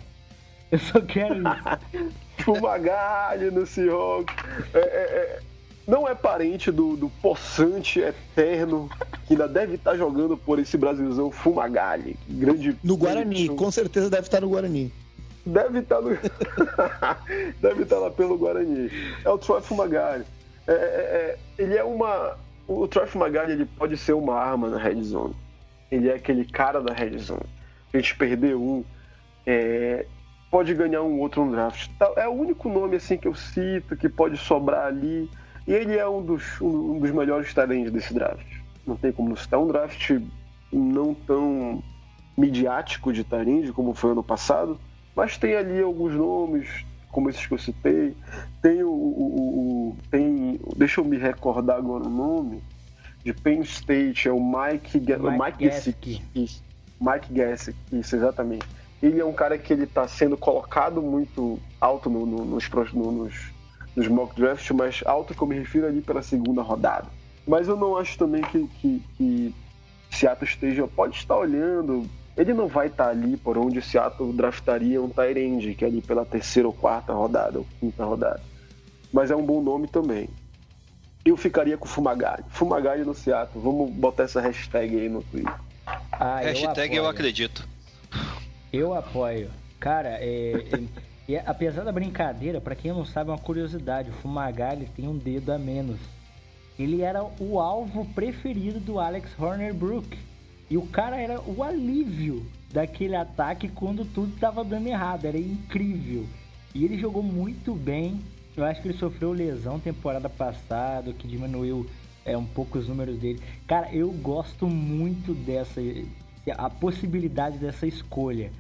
[0.70, 2.14] Eu só quero isso.
[2.44, 4.36] Fumagalli no Seahawks.
[4.74, 5.40] É, é, é,
[5.88, 8.90] não é parente do, do possante eterno
[9.26, 12.20] que ainda deve estar jogando por esse Brasilzão Fumagalli.
[12.28, 12.78] Grande.
[12.84, 14.94] No Guarani, com certeza deve estar no Guarani.
[15.46, 16.10] Deve estar no.
[17.62, 18.92] deve estar lá pelo Guarani.
[19.24, 20.26] É o Troy Fumagalli.
[20.68, 22.38] É, é, é, ele é uma.
[22.68, 25.36] O Troy Fumagalli ele pode ser uma arma na red zone.
[25.90, 27.46] Ele é aquele cara da red zone.
[27.94, 28.84] A gente perder um,
[29.46, 30.06] é,
[30.52, 31.90] pode ganhar um outro no draft.
[32.18, 35.30] É o único nome assim que eu cito que pode sobrar ali.
[35.68, 38.48] E ele é um dos, um, dos melhores talentos desse draft.
[38.86, 39.60] Não tem como não citar.
[39.60, 40.18] Um draft
[40.72, 41.84] não tão
[42.38, 44.80] midiático de Tarinde como foi ano passado,
[45.16, 48.16] mas tem ali alguns nomes, como esses que eu citei.
[48.62, 52.64] Tem o, o, o tem, deixa eu me recordar agora o nome
[53.26, 56.22] de Penn State, é o Mike, Mike, Mike Gesick.
[57.02, 58.66] Mike Gesick, isso exatamente.
[59.04, 63.12] Ele é um cara que ele está sendo colocado muito alto no, no, nos, no,
[63.12, 63.57] nos
[63.98, 67.08] nos mock drafts, mas alto que eu me refiro ali pela segunda rodada.
[67.48, 69.56] Mas eu não acho também que, que, que
[70.12, 75.02] Seattle esteja, pode estar olhando, ele não vai estar ali por onde o Seattle draftaria
[75.02, 78.40] um Tyrande, que é ali pela terceira ou quarta rodada, ou quinta rodada.
[79.12, 80.30] Mas é um bom nome também.
[81.26, 82.44] Eu ficaria com Fumagalli.
[82.50, 83.62] Fumagalli no Seattle.
[83.62, 85.56] Vamos botar essa hashtag aí no Twitter.
[86.12, 87.68] Ah, hashtag eu, eu acredito.
[88.72, 89.50] Eu apoio.
[89.80, 90.66] Cara, é,
[91.28, 95.18] e apesar da brincadeira, para quem não sabe, é uma curiosidade: o Fumagalli tem um
[95.18, 96.00] dedo a menos.
[96.80, 100.18] Ele era o alvo preferido do Alex Hornerbrook.
[100.70, 105.26] E o cara era o alívio daquele ataque quando tudo estava dando errado.
[105.26, 106.26] Era incrível.
[106.74, 108.22] E ele jogou muito bem.
[108.56, 111.88] Eu acho que ele sofreu lesão temporada passada, que diminuiu
[112.26, 113.42] é, um pouco os números dele.
[113.66, 115.82] Cara, eu gosto muito dessa.
[116.58, 118.52] a possibilidade dessa escolha.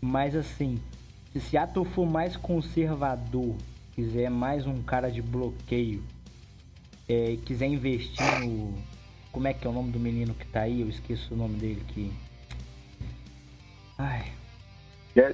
[0.00, 0.78] Mas assim,
[1.40, 3.54] se Seattle for mais conservador,
[3.94, 6.02] quiser mais um cara de bloqueio,
[7.06, 8.72] é, quiser investir no.
[9.30, 10.80] Como é que é o nome do menino que tá aí?
[10.80, 12.10] Eu esqueço o nome dele aqui.
[13.98, 14.24] Ai.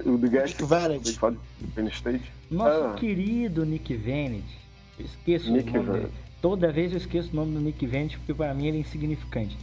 [0.05, 2.31] O do Nick Vanity.
[2.51, 2.93] Nosso ah.
[2.95, 4.57] querido Nick Vanity.
[4.99, 6.07] Eu esqueço Nick o nome Vanity.
[6.07, 6.23] dele.
[6.41, 9.57] Toda vez eu esqueço o nome do Nick Vanity porque para mim ele é insignificante.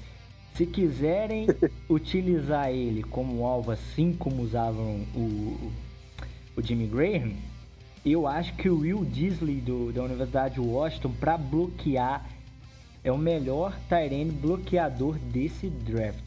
[0.54, 1.48] Se quiserem
[1.86, 5.70] utilizar ele como alvo assim como usavam o,
[6.56, 7.32] o Jimmy Graham,
[8.04, 12.24] eu acho que o Will Disley do, da Universidade de Washington para bloquear
[13.04, 16.24] é o melhor Tyrene bloqueador desse draft.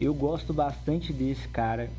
[0.00, 1.90] Eu gosto bastante desse cara.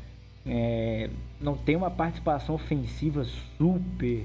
[0.46, 3.24] É, não tem uma participação ofensiva
[3.56, 4.24] super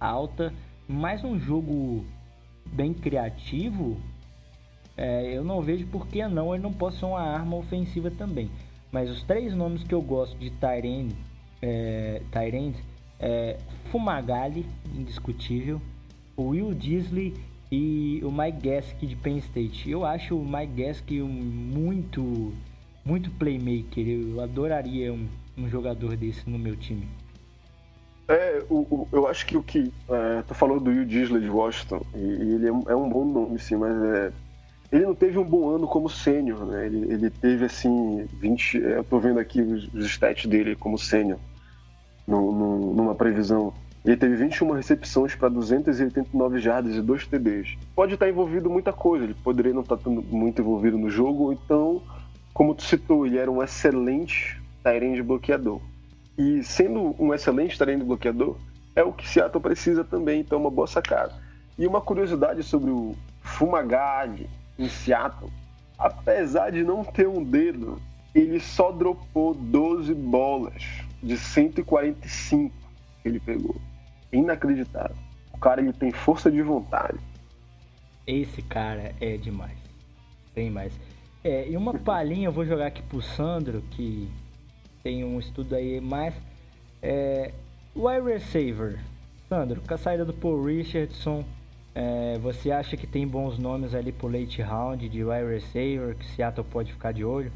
[0.00, 0.52] alta,
[0.88, 2.04] mas um jogo
[2.66, 4.00] bem criativo.
[4.96, 8.50] É, eu não vejo por que não ele não possa ser uma arma ofensiva também.
[8.90, 11.14] Mas os três nomes que eu gosto de Tyrene
[11.62, 12.82] é, Tyrande,
[13.20, 13.56] é,
[13.90, 15.80] Fumagalli, indiscutível,
[16.36, 17.34] o Will Disley
[17.70, 19.88] e o Mike Gesicki de Penn State.
[19.88, 22.52] Eu acho o Mike um muito,
[23.04, 24.06] muito playmaker.
[24.06, 27.08] Eu adoraria um, um jogador desse no meu time.
[28.28, 29.92] É, o, o, eu acho que o que.
[30.08, 33.08] É, tô falando do Will Disley de Washington, e, e ele é um, é um,
[33.08, 34.32] bom nome, sim, mas é,
[34.92, 36.86] ele não teve um bom ano como sênior, né?
[36.86, 38.78] Ele, ele teve assim, 20.
[38.78, 41.38] Eu tô vendo aqui os, os stats dele como sênior
[42.26, 43.72] no, no, numa previsão.
[44.04, 47.76] Ele teve 21 recepções para 289 jardas e 2 TDs.
[47.94, 52.02] Pode estar envolvido muita coisa, ele poderia não estar muito envolvido no jogo, ou então,
[52.52, 55.80] como tu citou, ele era um excelente Tyrande bloqueador.
[56.36, 58.56] E sendo um excelente Tyrande bloqueador,
[58.96, 61.32] é o que Seattle precisa também, então é uma boa sacada.
[61.78, 64.48] E uma curiosidade sobre o Fumagalli
[64.78, 65.50] em Seattle,
[65.96, 68.00] apesar de não ter um dedo,
[68.34, 72.74] ele só dropou 12 bolas de 145
[73.22, 73.76] que ele pegou.
[74.32, 75.16] Inacreditável.
[75.52, 77.18] O cara ele tem força de vontade.
[78.26, 79.78] Esse cara é demais.
[80.54, 80.92] Tem mais.
[81.44, 84.28] É, e uma palhinha eu vou jogar aqui pro Sandro, que
[85.02, 86.34] tem um estudo aí mais.
[87.02, 87.52] É,
[87.94, 88.98] wide receiver.
[89.48, 91.44] Sandro, com a saída do Paul Richardson,
[91.94, 96.24] é, você acha que tem bons nomes ali pro late round de wide receiver que
[96.24, 97.52] Seattle pode ficar de olho?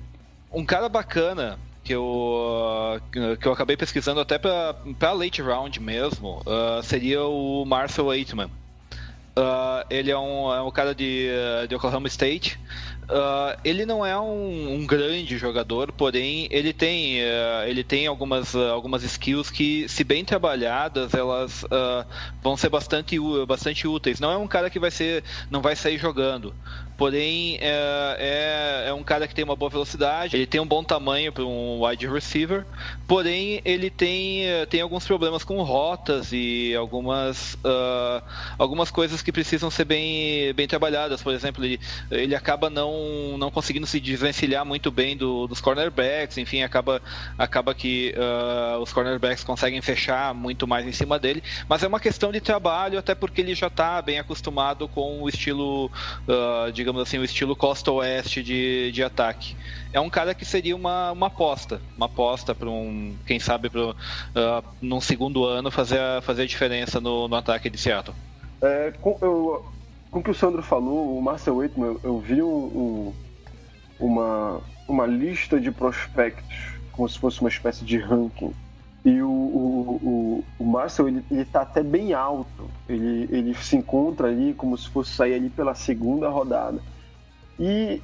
[0.53, 3.01] Um cara bacana que eu,
[3.41, 8.51] que eu acabei pesquisando até para late round mesmo, uh, seria o Marcel Aitman.
[9.39, 11.29] Uh, ele é um, é um cara de,
[11.69, 12.59] de Oklahoma State.
[13.05, 18.57] Uh, ele não é um, um, grande jogador, porém ele tem, uh, ele tem algumas,
[18.57, 21.65] algumas skills que, se bem trabalhadas, elas
[22.43, 23.17] vão ser bastante,
[23.47, 24.19] bastante úteis.
[24.19, 26.53] Não é um cara que vai ser, não vai sair jogando,
[26.97, 30.83] porém é, é, é, um cara que tem uma boa velocidade, ele tem um bom
[30.83, 32.65] tamanho para um wide receiver,
[33.07, 38.23] porém ele tem, tem alguns problemas com rotas e algumas, uh,
[38.59, 41.23] algumas coisas que precisam ser bem, bem trabalhadas.
[41.23, 41.79] Por exemplo, ele,
[42.11, 47.03] ele acaba não, não conseguindo se desvencilhar muito bem do, dos cornerbacks, enfim, acaba,
[47.37, 52.01] acaba que uh, os cornerbacks conseguem fechar muito mais em cima dele, mas é uma
[52.01, 55.91] questão de trabalho, até porque ele já está bem acostumado com o estilo
[56.27, 59.57] uh, de digamos assim, o estilo costa-oeste de, de ataque.
[59.93, 63.91] É um cara que seria uma, uma aposta, uma aposta para um, quem sabe, para
[63.91, 63.95] uh,
[64.81, 68.15] num segundo ano fazer a, fazer a diferença no, no ataque de Seattle.
[68.63, 69.67] É, com, eu,
[70.13, 73.15] com o que o Sandro falou, o Marcel Waitman, eu, eu vi um, um,
[73.99, 76.57] uma, uma lista de prospectos,
[76.93, 78.55] como se fosse uma espécie de ranking.
[79.07, 82.69] E o, o, o, o Marcel, ele, ele tá até bem alto.
[82.89, 86.81] Ele, ele se encontra ali como se fosse sair ali pela segunda rodada.
[87.57, 88.03] E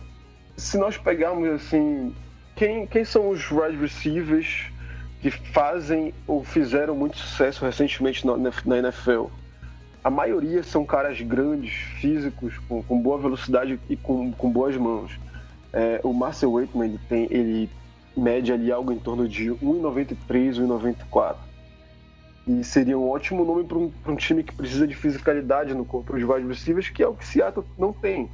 [0.56, 2.14] se nós pegarmos assim,
[2.54, 4.70] quem, quem são os wide receivers
[5.20, 9.24] que fazem ou fizeram muito sucesso recentemente na, na NFL?
[10.04, 15.18] A maioria são caras grandes, físicos, com, com boa velocidade e com, com boas mãos.
[15.72, 17.68] É, o Marcel Waitman ele tem, ele
[18.16, 21.36] mede ali algo em torno de 1,93, 1,94.
[22.46, 26.18] E seria um ótimo nome para um, um, time que precisa de fisicalidade no corpo
[26.18, 28.28] de wide receivers, que é o que Seattle não tem.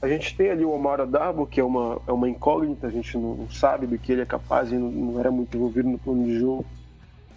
[0.00, 3.18] A gente tem ali o Omar Darbo, que é uma, é uma incógnita, a gente
[3.18, 5.98] não, não sabe do que ele é capaz e não, não, era muito envolvido no
[5.98, 6.64] plano de jogo.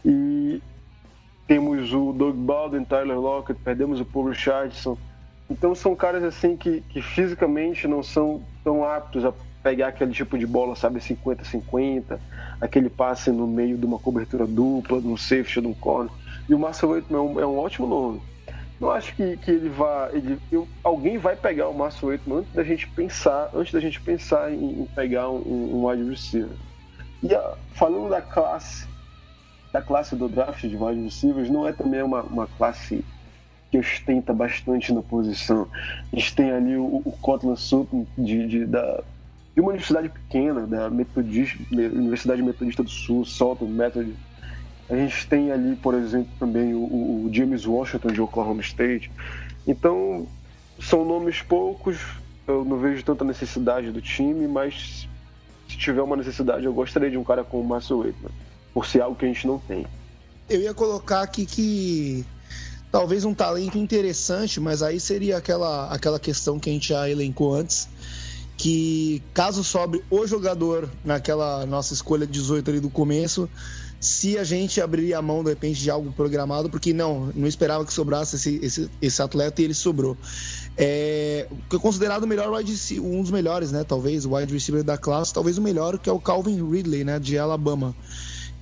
[0.05, 0.61] E
[1.47, 4.97] temos o Doug Baldwin, Tyler Lockett, perdemos o Paul Richardson.
[5.49, 10.37] Então são caras assim que, que fisicamente não são tão aptos a pegar aquele tipo
[10.37, 12.19] de bola, sabe, 50-50,
[12.59, 16.11] aquele passe no meio de uma cobertura dupla, de um safety, de um corner.
[16.49, 18.21] E o Marcel Waitman é um, é um ótimo nome.
[18.79, 20.09] Não acho que, que ele vá.
[20.11, 24.01] Ele, eu, alguém vai pegar o Marcel Waitman antes da gente pensar, antes da gente
[24.01, 26.57] pensar em, em pegar um, um wide receiver.
[27.21, 28.85] E a, falando da classe,
[29.71, 33.05] da classe do draft de wide receivers, não é também uma, uma classe
[33.71, 35.67] que ostenta bastante na posição.
[36.11, 39.01] A gente tem ali o, o Cortland Sutton de, de, da,
[39.53, 44.17] de uma universidade pequena, da Metodista, Universidade Metodista do Sul, Salton Methodist.
[44.89, 49.11] A gente tem ali, por exemplo, também o, o, James Washington de Oklahoma State.
[49.65, 50.27] Então,
[50.79, 51.99] são nomes poucos,
[52.47, 55.07] eu não vejo tanta necessidade do time, mas
[55.69, 58.31] se tiver uma necessidade, eu gostaria de um cara como o Marcel Waitman,
[58.73, 59.85] por ser algo que a gente não tem.
[60.49, 62.25] Eu ia colocar aqui que
[62.91, 67.55] talvez um talento interessante, mas aí seria aquela, aquela questão que a gente já elencou
[67.55, 67.87] antes,
[68.57, 73.49] que caso sobre o jogador naquela nossa escolha 18 ali do começo,
[74.03, 77.85] se a gente abriria a mão de repente de algo programado, porque não, não esperava
[77.85, 80.17] que sobrasse esse, esse, esse atleta e ele sobrou.
[80.77, 83.85] É, é considerado o melhor wide um dos melhores, né?
[83.85, 87.17] Talvez o wide receiver da classe, talvez o melhor, que é o Calvin Ridley, né?
[87.17, 87.95] De Alabama.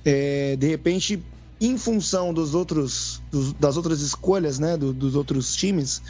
[0.04, 1.20] É, de repente,
[1.60, 4.76] em função dos outros, dos, das outras escolhas, né?
[4.76, 6.02] Do, dos outros times,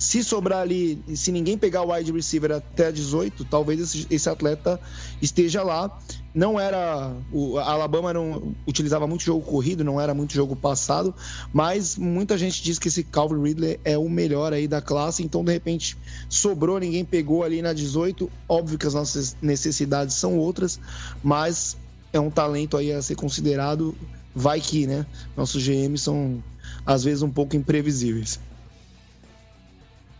[0.00, 4.80] se sobrar ali, se ninguém pegar o wide receiver até 18, talvez esse, esse atleta
[5.20, 5.94] esteja lá.
[6.34, 7.12] Não era.
[7.30, 11.14] O a Alabama não utilizava muito jogo corrido, não era muito jogo passado,
[11.52, 15.44] mas muita gente diz que esse Calvin Ridley é o melhor aí da classe, então
[15.44, 15.98] de repente
[16.30, 18.30] sobrou, ninguém pegou ali na 18.
[18.48, 20.80] Óbvio que as nossas necessidades são outras,
[21.22, 21.76] mas
[22.10, 23.94] é um talento aí a ser considerado.
[24.34, 25.04] Vai que, né?
[25.36, 26.42] Nossos GMs são
[26.86, 28.40] às vezes um pouco imprevisíveis.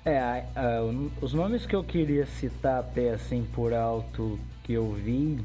[0.05, 0.45] É,
[1.21, 5.39] os nomes que eu queria citar até assim por alto que eu vi,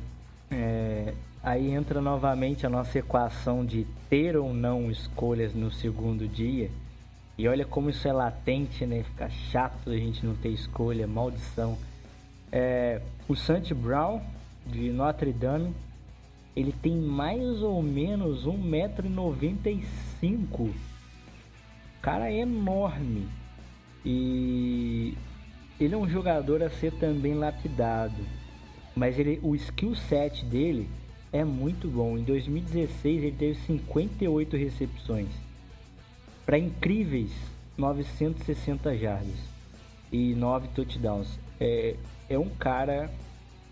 [0.49, 6.71] é, aí entra novamente a nossa equação de ter ou não escolhas no segundo dia.
[7.37, 9.03] E olha como isso é latente, né?
[9.03, 11.77] Fica chato a gente não ter escolha, maldição.
[12.49, 14.21] É, o Santi Brown,
[14.65, 15.75] de Notre Dame,
[16.55, 19.83] ele tem mais ou menos 1,95m.
[20.61, 20.73] O
[22.01, 23.27] cara é enorme.
[24.05, 25.17] E
[25.79, 28.15] ele é um jogador a ser também lapidado.
[28.95, 30.87] Mas ele, o skill set dele
[31.33, 32.17] é muito bom.
[32.17, 35.29] Em 2016 ele teve 58 recepções
[36.45, 37.31] para incríveis
[37.77, 39.35] 960 jardas
[40.11, 41.39] e 9 touchdowns.
[41.59, 41.95] É,
[42.29, 43.09] é um cara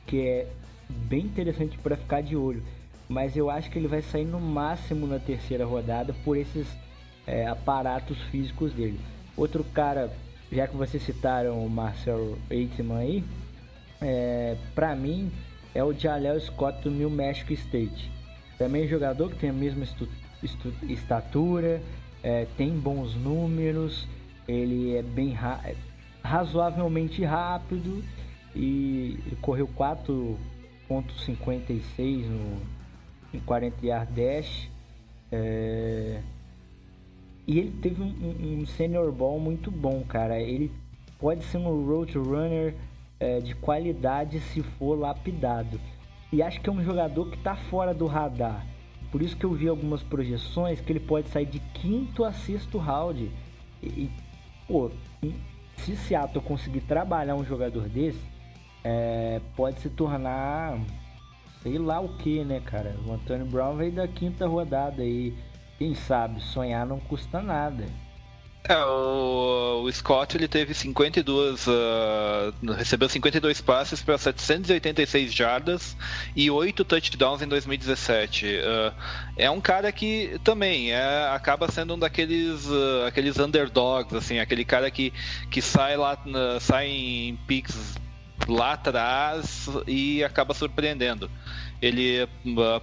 [0.05, 0.47] que é
[0.89, 2.63] bem interessante para ficar de olho,
[3.07, 6.67] mas eu acho que ele vai sair no máximo na terceira rodada por esses
[7.25, 8.99] é, aparatos físicos dele.
[9.37, 10.11] Outro cara
[10.53, 13.23] já que vocês citaram o Marcel Eitman aí,
[14.01, 15.31] é, para mim
[15.73, 18.11] é o Jaleel Scott do New Mexico State.
[18.57, 19.85] Também jogador que tem a mesma
[20.87, 21.81] estatura,
[22.21, 24.07] é, tem bons números,
[24.47, 25.75] ele é bem ra é
[26.23, 28.03] razoavelmente rápido
[28.55, 32.61] e correu 4.56 no
[33.33, 34.69] em 40 yard dash.
[35.31, 36.21] É...
[37.45, 40.39] E ele teve um, um, senior ball muito bom, cara.
[40.39, 40.71] Ele
[41.19, 42.75] pode ser um road runner
[43.19, 45.79] é, de qualidade se for lapidado.
[46.31, 48.65] E acho que é um jogador que está fora do radar.
[49.11, 52.77] Por isso que eu vi algumas projeções que ele pode sair de quinto a sexto
[52.77, 53.29] round.
[53.81, 54.11] E, e
[54.67, 54.89] pô,
[55.77, 58.19] se Seattle conseguir trabalhar um jogador desse,
[58.83, 60.79] é, pode se tornar
[61.63, 62.95] sei lá o que, né, cara?
[63.07, 65.33] O Antônio Brown veio da quinta rodada aí.
[65.77, 67.85] Quem sabe, sonhar não custa nada.
[68.65, 71.71] É, o, o, Scott ele teve 52, uh,
[72.77, 75.97] recebeu 52 passes para 786 jardas
[76.33, 78.45] e 8 touchdowns em 2017.
[78.45, 78.93] Uh,
[79.35, 84.63] é um cara que também é, acaba sendo um daqueles uh, aqueles underdogs, assim, aquele
[84.63, 85.11] cara que,
[85.51, 86.17] que sai lá,
[86.61, 88.01] sai em picks
[88.47, 91.29] lá atrás e acaba surpreendendo.
[91.81, 92.27] Ele,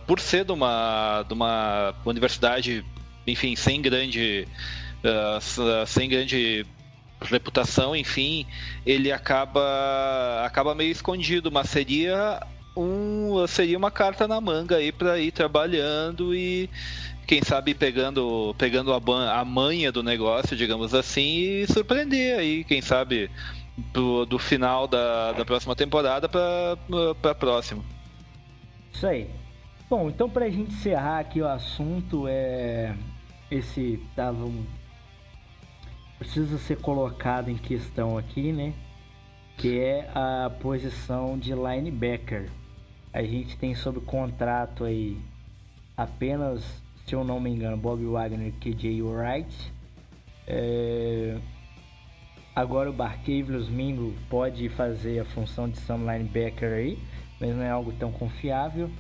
[0.07, 2.85] por ser de uma, de uma universidade,
[3.27, 4.47] enfim, sem grande
[5.05, 6.67] uh, sem grande
[7.23, 8.47] reputação, enfim,
[8.85, 12.41] ele acaba acaba meio escondido, mas seria
[12.77, 16.71] um seria uma carta na manga aí para ir trabalhando e
[17.27, 22.81] quem sabe pegando pegando a, a manha do negócio, digamos assim, e surpreender aí, quem
[22.81, 23.31] sabe
[23.93, 26.77] do, do final da, da próxima temporada para
[27.21, 27.83] para próxima.
[28.93, 29.31] Isso aí.
[29.89, 32.95] Bom, então para a gente encerrar aqui o assunto é
[33.51, 34.65] esse tava um
[36.21, 38.75] precisa ser colocado em questão aqui, né?
[39.57, 42.51] Que é a posição de linebacker.
[43.13, 45.19] A gente tem sob contrato aí
[45.97, 46.63] apenas,
[47.07, 49.73] se eu não me engano, Bob Wagner e KJ Wright.
[50.47, 51.39] É...
[52.61, 56.99] Agora o Barcavius Mingo pode fazer a função de some linebacker aí,
[57.41, 58.91] mas não é algo tão confiável.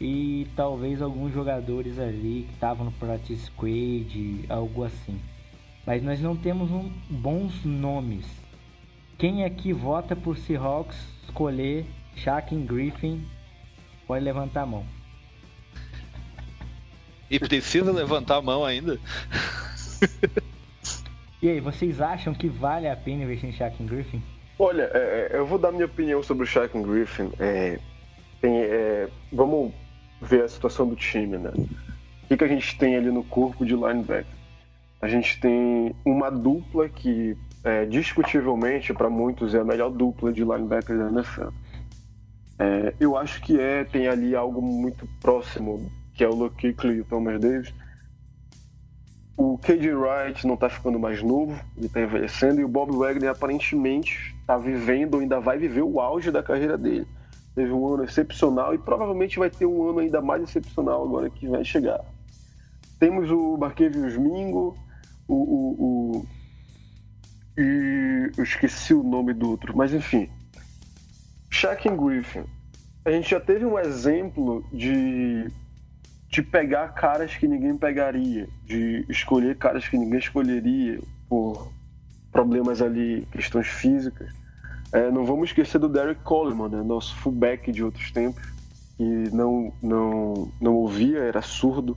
[0.00, 5.18] E talvez alguns jogadores ali que estavam no practice squad, algo assim
[5.86, 8.26] mas nós não temos um, bons nomes.
[9.16, 11.86] Quem aqui vota por Seahawks escolher
[12.16, 13.24] Shaquem Griffin
[14.06, 14.84] pode levantar a mão.
[17.30, 18.98] E precisa levantar a mão ainda?
[21.42, 24.22] e aí, vocês acham que vale a pena investir em Shaquem Griffin?
[24.58, 27.30] Olha, é, é, eu vou dar minha opinião sobre o Shaquem Griffin.
[27.38, 27.78] É,
[28.40, 29.72] tem, é, vamos
[30.20, 31.50] ver a situação do time, né?
[31.54, 34.36] O que, que a gente tem ali no corpo de linebacker?
[35.00, 40.42] a gente tem uma dupla que, é, discutivelmente, para muitos, é a melhor dupla de
[40.42, 41.48] linebackers da NFL.
[42.58, 46.96] É, eu acho que é, tem ali algo muito próximo, que é o Luke Kuechly
[46.96, 47.72] e o Thomas Davis.
[49.36, 53.30] O KJ Wright não está ficando mais novo, ele está envelhecendo, e o Bob Wagner
[53.30, 57.06] aparentemente está vivendo, ainda vai viver o auge da carreira dele.
[57.54, 61.46] Teve um ano excepcional e provavelmente vai ter um ano ainda mais excepcional agora que
[61.48, 62.00] vai chegar.
[62.98, 64.74] Temos o Marquevius Mingo,
[65.28, 66.26] o, o, o,
[67.58, 70.30] e eu esqueci o nome do outro, mas enfim.
[71.50, 72.44] Shaquem Griffin.
[73.04, 75.50] A gente já teve um exemplo de,
[76.36, 81.72] de pegar caras que ninguém pegaria, de escolher caras que ninguém escolheria por
[82.30, 84.30] problemas ali, questões físicas.
[84.92, 88.42] É, não vamos esquecer do Derek Coleman, né, nosso fullback de outros tempos,
[88.98, 91.96] que não, não, não ouvia, era surdo,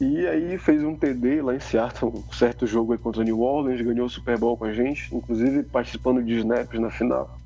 [0.00, 3.82] e aí fez um TD lá em Seattle, um certo jogo contra o New Orleans,
[3.82, 7.38] ganhou o Super Bowl com a gente, inclusive participando de snaps na final,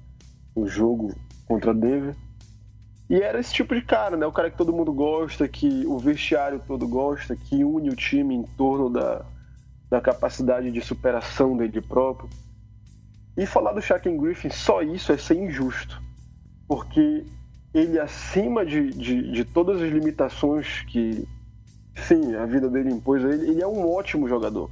[0.54, 1.12] o um jogo
[1.48, 2.14] contra Denver.
[3.10, 4.24] E era esse tipo de cara, né?
[4.24, 8.34] O cara que todo mundo gosta, que o vestiário todo gosta, que une o time
[8.34, 9.24] em torno da,
[9.90, 12.30] da capacidade de superação dele próprio.
[13.36, 16.00] E falar do Shaquem Griffin, só isso é ser injusto.
[16.68, 17.26] Porque
[17.74, 21.26] ele, acima de, de, de todas as limitações que
[22.06, 23.22] Sim, a vida dele impôs.
[23.22, 24.70] Ele, ele é um ótimo jogador.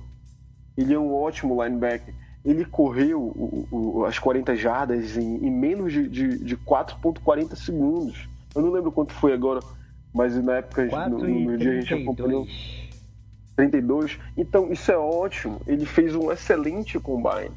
[0.76, 2.14] Ele é um ótimo linebacker.
[2.44, 8.28] Ele correu o, o, as 40 jardas em, em menos de, de, de 4,40 segundos.
[8.54, 9.60] Eu não lembro quanto foi agora,
[10.14, 12.46] mas na época, no, no dia a gente acompanhou.
[13.58, 14.18] 32.
[14.36, 15.60] Então, isso é ótimo.
[15.66, 17.50] Ele fez um excelente combine.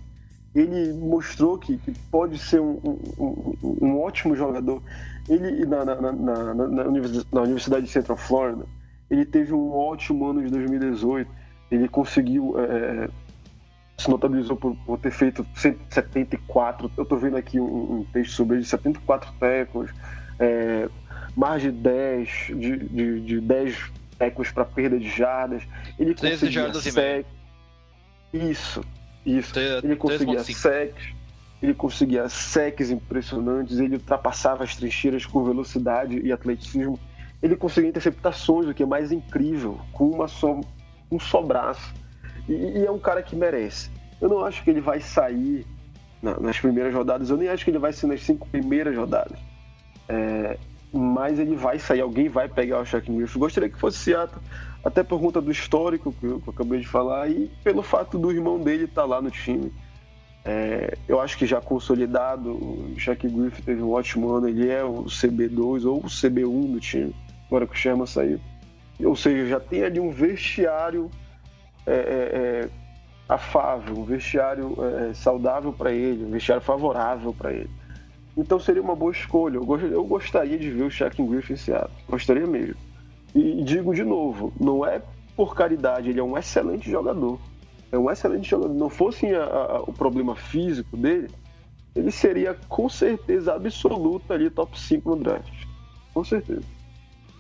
[0.54, 2.80] Ele mostrou que, que pode ser um,
[3.18, 4.82] um, um, ótimo jogador.
[5.30, 8.66] Ele, na, na, na, na, na Universidade de Central Florida,
[9.10, 11.30] ele teve um ótimo ano de 2018.
[11.70, 13.10] Ele conseguiu é,
[14.02, 16.92] se notabilizou por, por, ter feito 174.
[16.98, 19.92] Eu estou vendo aqui um, um, texto sobre ele, 74 tecos,
[20.40, 20.90] é,
[21.36, 25.64] mais de 10, de, de, de 10 tecos para perda de jardas.
[26.00, 27.26] Ele conseguia jardas sec...
[28.34, 28.84] Isso,
[29.26, 29.54] isso.
[29.84, 31.14] ele conseguia secs,
[31.62, 37.00] ele conseguia secs impressionantes, ele ultrapassava as trincheiras com velocidade e atleticismo.
[37.44, 40.62] Ele conseguia interceptações, o que é mais incrível, com uma só,
[41.12, 41.94] um só braço.
[42.48, 43.90] E, e, é um cara que merece.
[44.20, 45.66] Eu não acho que ele vai sair
[46.22, 49.40] na, nas primeiras rodadas, eu nem acho que ele vai ser nas cinco primeiras rodadas.
[50.08, 50.58] É,
[50.94, 53.40] mas ele vai sair, alguém vai pegar o Shaq Griffith.
[53.40, 54.42] Gostaria que fosse Seattle,
[54.84, 58.18] até por conta do histórico que eu, que eu, acabei de falar e pelo fato
[58.18, 59.72] do irmão dele estar tá lá no time.
[60.44, 64.84] É, eu acho que já consolidado, o Shaq Griffith teve um ótimo ano, ele é
[64.84, 67.16] o CB2 ou o CB1 do time,
[67.48, 68.40] agora que o Sherman saiu.
[69.00, 71.10] Ou seja, já tem ali um vestiário
[71.86, 72.70] é, é, é,
[73.28, 77.70] afável, um vestiário é, saudável para ele, um vestiário favorável para ele.
[78.36, 79.58] Então seria uma boa escolha.
[79.58, 81.92] Eu, gostaria de ver o Shaq Griffin em Seattle.
[82.08, 82.76] Gostaria mesmo.
[83.36, 85.02] E digo de novo, não é
[85.36, 87.40] por caridade, ele é um excelente jogador.
[87.92, 88.74] É um excelente jogador.
[88.74, 91.30] Não fosse a, a, o problema físico dele,
[91.96, 95.54] ele seria com certeza absoluta ali top 5 no draft.
[96.14, 96.64] Com certeza.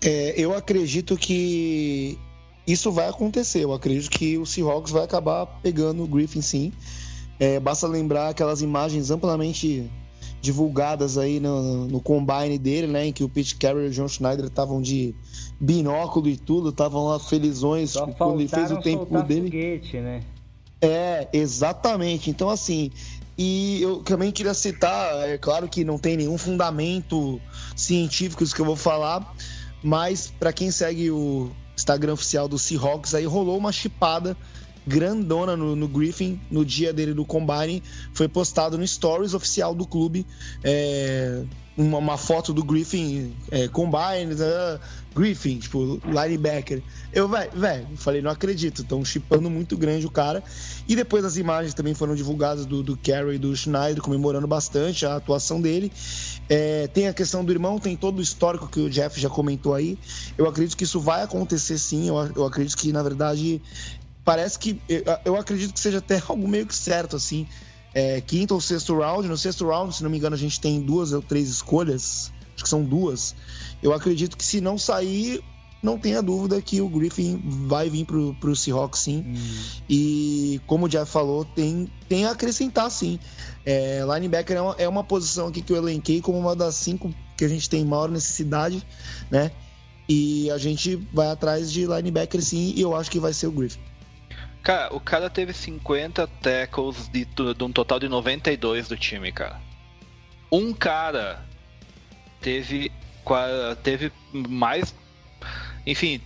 [0.03, 2.17] É, eu acredito que
[2.66, 3.64] isso vai acontecer.
[3.64, 6.72] Eu acredito que o Seahawks vai acabar pegando o Griffin sim.
[7.39, 9.89] É, basta lembrar aquelas imagens amplamente
[10.41, 13.07] divulgadas aí no, no combine dele, né?
[13.07, 15.16] Em que o Pete Carroll e o John Schneider estavam de
[15.59, 19.45] binóculo e tudo, estavam lá felizões Só quando ele fez o tempo dele.
[19.45, 20.24] Foguete, né?
[20.82, 22.32] É, exatamente.
[22.32, 22.91] Então, assim,
[23.38, 27.39] e eu também queria citar, é claro que não tem nenhum fundamento
[27.76, 29.36] científico isso que eu vou falar,
[29.84, 31.51] mas para quem segue o
[31.82, 34.38] Instagram oficial do Seahawks, aí rolou uma chipada
[34.86, 37.84] grandona no, no, Griffin no dia dele do Combine.
[38.13, 40.25] Foi postado no Stories oficial do clube
[40.63, 41.43] é,
[41.77, 44.79] uma, uma, foto do Griffin é, Combine, uh,
[45.14, 46.82] Griffin, tipo, linebacker.
[47.12, 50.41] Eu, velho, falei, não acredito, estão chipando muito grande o cara.
[50.88, 55.05] E depois as imagens também foram divulgadas do, do Carey e do Schneider, comemorando bastante
[55.05, 55.91] a atuação dele.
[56.47, 59.74] É, tem a questão do irmão, tem todo o histórico que o Jeff já comentou
[59.74, 59.99] aí.
[60.38, 62.07] Eu acredito que isso vai acontecer sim.
[62.07, 63.62] Eu, eu acredito que, na verdade,
[64.24, 64.82] parece que.
[65.26, 67.45] Eu acredito que seja até algo meio que certo, assim.
[67.93, 69.28] É, quinto ou sexto round.
[69.28, 72.32] No sexto round, se não me engano, a gente tem duas ou três escolhas.
[72.55, 73.36] Acho que são duas.
[73.82, 75.43] Eu acredito que se não sair,
[75.82, 79.23] não tenha dúvida que o Griffin vai vir pro, pro Seahawks sim.
[79.27, 79.82] Hum.
[79.89, 83.19] E como o Jeff falou, tem, tem a acrescentar sim.
[83.65, 87.13] É, linebacker é uma, é uma posição aqui que eu elenquei como uma das cinco
[87.36, 88.86] que a gente tem maior necessidade,
[89.29, 89.51] né?
[90.07, 93.51] E a gente vai atrás de linebacker sim, e eu acho que vai ser o
[93.51, 93.79] Griffin.
[94.61, 99.59] Cara, o cara teve 50 tackles de, de um total de 92 do time, cara.
[100.51, 101.43] Um cara
[102.39, 102.91] teve,
[103.84, 104.93] teve mais.
[105.86, 106.22] Enfim,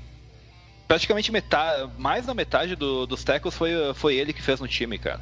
[0.87, 4.97] praticamente metade, mais da metade do, dos tackles foi, foi ele que fez no time,
[4.97, 5.21] cara.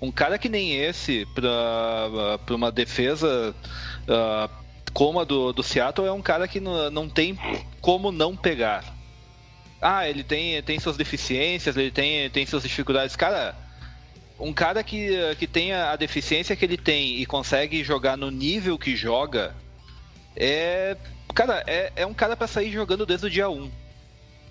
[0.00, 3.54] Um cara que nem esse, pra, pra uma defesa
[4.08, 4.50] uh,
[4.92, 7.38] como a do, do Seattle, é um cara que não, não tem
[7.80, 9.00] como não pegar
[9.80, 13.16] ah, ele tem, tem suas deficiências, ele tem, tem suas dificuldades.
[13.16, 13.56] Cara,
[14.38, 18.78] um cara que, que tem a deficiência que ele tem e consegue jogar no nível
[18.78, 19.54] que joga,
[20.36, 20.96] é.
[21.34, 23.70] Cara, é, é um cara para sair jogando desde o dia 1.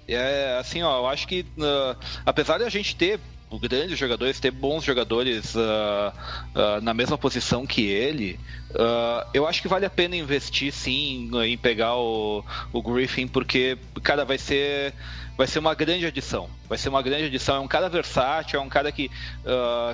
[0.07, 3.19] É assim, ó, eu acho que uh, apesar de a gente ter
[3.57, 8.39] grandes jogadores, ter bons jogadores uh, uh, na mesma posição que ele,
[8.71, 13.78] uh, eu acho que vale a pena investir sim em pegar o, o Griffin, porque,
[14.04, 14.93] cara, vai ser,
[15.36, 16.49] vai ser uma grande adição.
[16.67, 17.55] Vai ser uma grande adição.
[17.55, 19.09] É um cara versátil, é um cara que,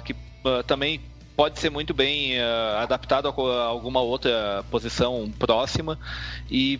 [0.04, 0.16] que
[0.68, 1.00] também
[1.36, 2.40] pode ser muito bem
[2.80, 6.00] adaptado a alguma outra posição próxima
[6.50, 6.80] e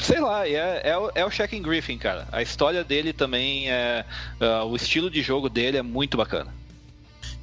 [0.00, 2.26] sei lá, é, é, é o Shaq Griffin, cara.
[2.32, 4.04] A história dele também é.
[4.40, 6.54] Uh, o estilo de jogo dele é muito bacana.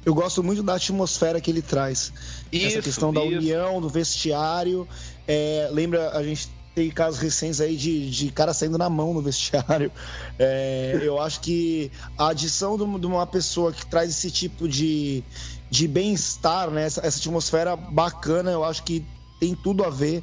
[0.04, 2.12] Eu gosto muito da atmosfera que ele traz.
[2.50, 3.20] Isso, Essa questão isso.
[3.20, 4.88] da união, do vestiário.
[5.28, 9.20] É, lembra, a gente tem casos recentes aí de, de cara saindo na mão no
[9.22, 9.92] vestiário.
[10.38, 15.22] É, eu acho que a adição de uma pessoa que traz esse tipo de,
[15.72, 16.84] de bem-estar, né?
[16.84, 19.04] Essa, essa atmosfera bacana, eu acho que
[19.40, 20.22] tem tudo a ver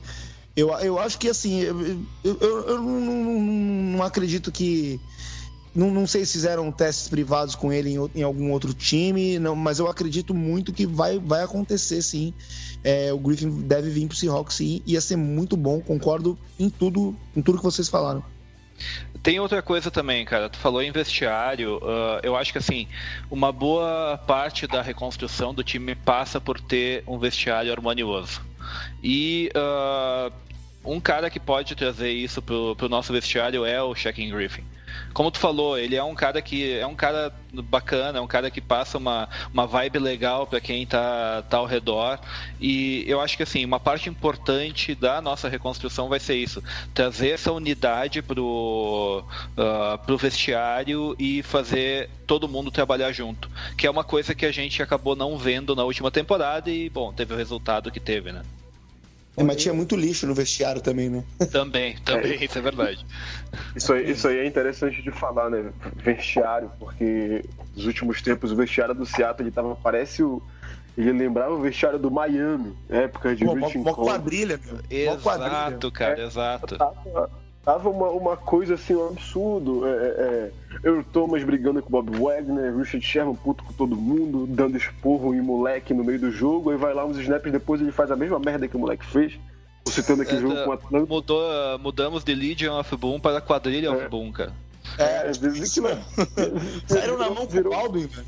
[0.59, 1.79] eu, eu acho que assim, eu,
[2.23, 3.41] eu, eu não, não,
[3.97, 4.99] não, acredito que.
[5.73, 9.55] Não, não sei se fizeram testes privados com ele em, em algum outro time, não,
[9.55, 12.33] mas eu acredito muito que vai, vai acontecer sim.
[12.83, 17.15] É, o Griffin deve vir pro Seahawks sim, ia ser muito bom, concordo em tudo,
[17.35, 18.23] em tudo que vocês falaram.
[19.21, 20.49] Tem outra coisa também, cara.
[20.49, 21.77] Tu falou em vestiário.
[21.77, 22.87] Uh, eu acho que assim,
[23.29, 28.41] uma boa parte da reconstrução do time passa por ter um vestiário harmonioso.
[29.03, 30.31] E uh,
[30.83, 34.63] um cara que pode trazer isso pro, pro nosso vestiário é o Shaquem Griffin
[35.13, 38.51] como tu falou, ele é um cara que é um cara bacana, é um cara
[38.51, 42.19] que passa uma, uma vibe legal para quem tá, tá ao redor.
[42.59, 47.29] E eu acho que assim, uma parte importante da nossa reconstrução vai ser isso: trazer
[47.29, 49.23] essa unidade pro,
[49.57, 53.49] uh, pro vestiário e fazer todo mundo trabalhar junto.
[53.77, 57.11] Que é uma coisa que a gente acabou não vendo na última temporada e, bom,
[57.11, 58.43] teve o resultado que teve, né?
[59.39, 61.23] É, mas tinha muito lixo no vestiário também, né?
[61.51, 63.05] Também, também, é, isso é verdade.
[63.75, 65.71] Isso aí, isso aí é interessante de falar, né?
[65.95, 67.43] Vestiário, porque
[67.75, 70.41] nos últimos tempos o vestiário do Seattle ele tava, parece o.
[70.97, 74.79] Ele lembrava o vestiário do Miami, época de Pô, Uma quadrilha, meu.
[74.89, 75.91] Exato, quadrilha.
[75.91, 76.77] cara, é, exato.
[76.77, 77.29] Tava,
[77.63, 79.87] tava uma, uma coisa assim, um absurdo.
[79.87, 80.51] É, é,
[80.83, 85.33] eu Thomas brigando com o Bob Wagner, Richard Sherman puto com todo mundo, dando esporro
[85.33, 88.15] em moleque no meio do jogo, aí vai lá uns snaps depois ele faz a
[88.15, 89.39] mesma merda que o moleque fez.
[89.87, 91.05] Citando aqui é, jogo com Atlanta.
[91.05, 93.89] Mudou, mudamos de Legion of Boom para Quadrilha é.
[93.89, 94.53] of Boom, cara.
[94.97, 96.01] É, dizem que não.
[96.87, 98.27] Saíram na mão virou, com o Baldwin, velho.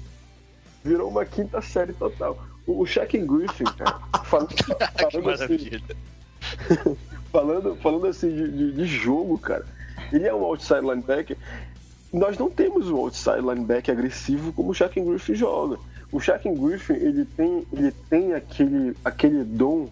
[0.84, 2.38] Virou uma quinta série total.
[2.66, 4.49] O, o Shaq Griffin, cara, falando,
[5.12, 5.70] falando assim,
[7.32, 9.66] falando, falando assim de, de, de, jogo, cara,
[10.12, 11.38] ele é um outside linebacker.
[12.12, 15.78] Nós não temos um outside linebacker agressivo como o Shaq Griffin joga.
[16.12, 19.88] O Shaq Griffin, ele tem, ele tem aquele, aquele dom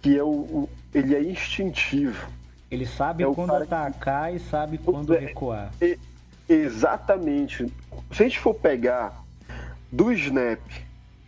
[0.00, 2.26] que é o, o ele é instintivo.
[2.70, 4.36] Ele sabe é quando atacar que...
[4.36, 5.72] e sabe quando é, recuar.
[5.80, 5.98] É,
[6.48, 7.66] exatamente.
[8.12, 9.22] Se a gente for pegar
[9.92, 10.60] do snap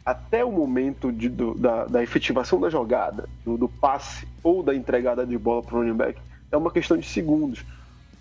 [0.05, 4.75] até o momento de, do, da, da, efetivação da jogada, do, do, passe ou da
[4.75, 6.21] entregada de bola para o running back,
[6.51, 7.65] é uma questão de segundos.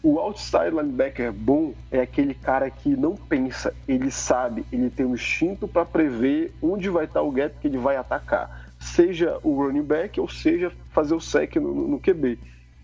[0.01, 5.14] O outside linebacker bom é aquele cara que não pensa, ele sabe, ele tem um
[5.14, 9.84] instinto para prever onde vai estar o gap que ele vai atacar, seja o running
[9.84, 12.39] back ou seja fazer o sec no, no QB.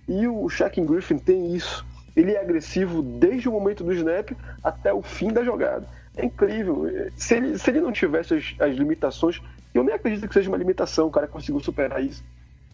[0.07, 1.85] E o Shaquem Griffin tem isso.
[2.15, 4.31] Ele é agressivo desde o momento do snap
[4.63, 5.87] até o fim da jogada.
[6.17, 6.85] É incrível.
[7.15, 9.41] Se ele, se ele não tivesse as, as limitações,
[9.73, 12.23] eu nem acredito que seja uma limitação, o cara conseguiu superar isso.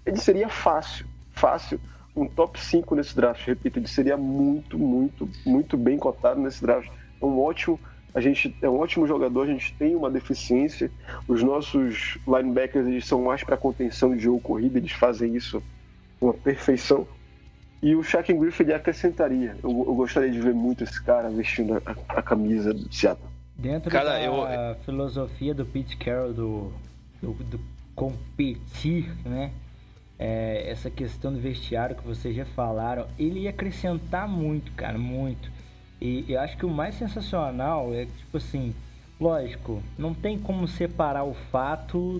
[0.06, 1.80] Ele seria fácil, fácil,
[2.16, 3.46] um top 5 nesse draft.
[3.46, 6.90] Repito, ele seria muito, muito, muito bem cotado nesse draft.
[7.22, 7.80] É um ótimo,
[8.14, 10.92] a gente é um ótimo jogador, a gente tem uma deficiência.
[11.28, 15.64] Os nossos linebackers eles são mais para contenção de jogo corrida, eles fazem isso
[16.20, 17.08] com uma perfeição.
[17.82, 19.58] E o Shaq Griffin ele acrescentaria.
[19.64, 23.31] Eu, eu, gostaria de ver muito esse cara vestindo a, a camisa do Seattle.
[23.62, 24.76] Dentro cara, da eu...
[24.84, 26.74] filosofia do Pete Carroll do,
[27.22, 27.60] do, do
[27.94, 29.52] competir, né?
[30.18, 35.52] É, essa questão do vestiário que vocês já falaram, ele ia acrescentar muito, cara, muito.
[36.00, 38.74] E eu acho que o mais sensacional é tipo assim,
[39.20, 42.20] lógico, não tem como separar o fato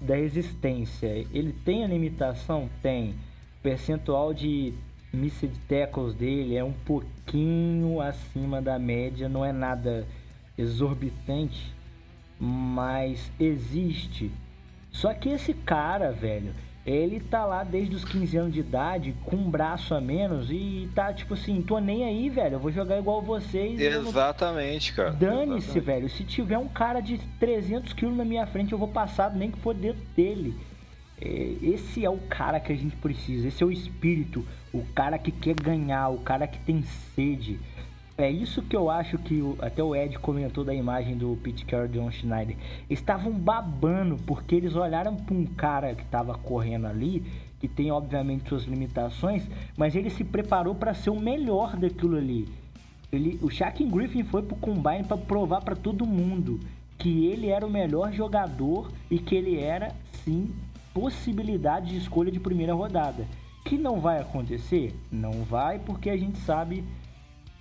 [0.00, 1.06] da existência.
[1.32, 2.68] Ele tem a limitação?
[2.82, 3.10] Tem.
[3.10, 4.74] O percentual de
[5.12, 10.04] missed tackles dele é um pouquinho acima da média, não é nada
[10.62, 11.72] exorbitante,
[12.38, 14.30] mas existe.
[14.90, 19.36] Só que esse cara, velho, ele tá lá desde os 15 anos de idade, com
[19.36, 22.98] um braço a menos, e tá tipo assim, tô nem aí, velho, eu vou jogar
[22.98, 23.80] igual vocês.
[23.80, 25.12] Exatamente, cara.
[25.12, 26.08] Dane-se, velho.
[26.08, 29.58] Se tiver um cara de 300 quilos na minha frente, eu vou passar nem que
[29.58, 30.54] for dentro dele.
[31.20, 35.16] É, esse é o cara que a gente precisa, esse é o espírito, o cara
[35.18, 36.82] que quer ganhar, o cara que tem
[37.14, 37.60] sede.
[38.16, 41.64] É isso que eu acho que o, até o Ed comentou da imagem do Pete
[41.64, 42.56] Carroll e John Schneider.
[42.90, 47.24] Estavam babando porque eles olharam para um cara que estava correndo ali,
[47.58, 52.48] que tem obviamente suas limitações, mas ele se preparou para ser o melhor daquilo ali.
[53.10, 56.60] Ele, o Shaquem Griffin foi pro combine para provar para todo mundo
[56.98, 59.94] que ele era o melhor jogador e que ele era
[60.24, 60.54] sim
[60.92, 63.26] possibilidade de escolha de primeira rodada.
[63.64, 64.94] Que não vai acontecer?
[65.10, 66.84] Não vai, porque a gente sabe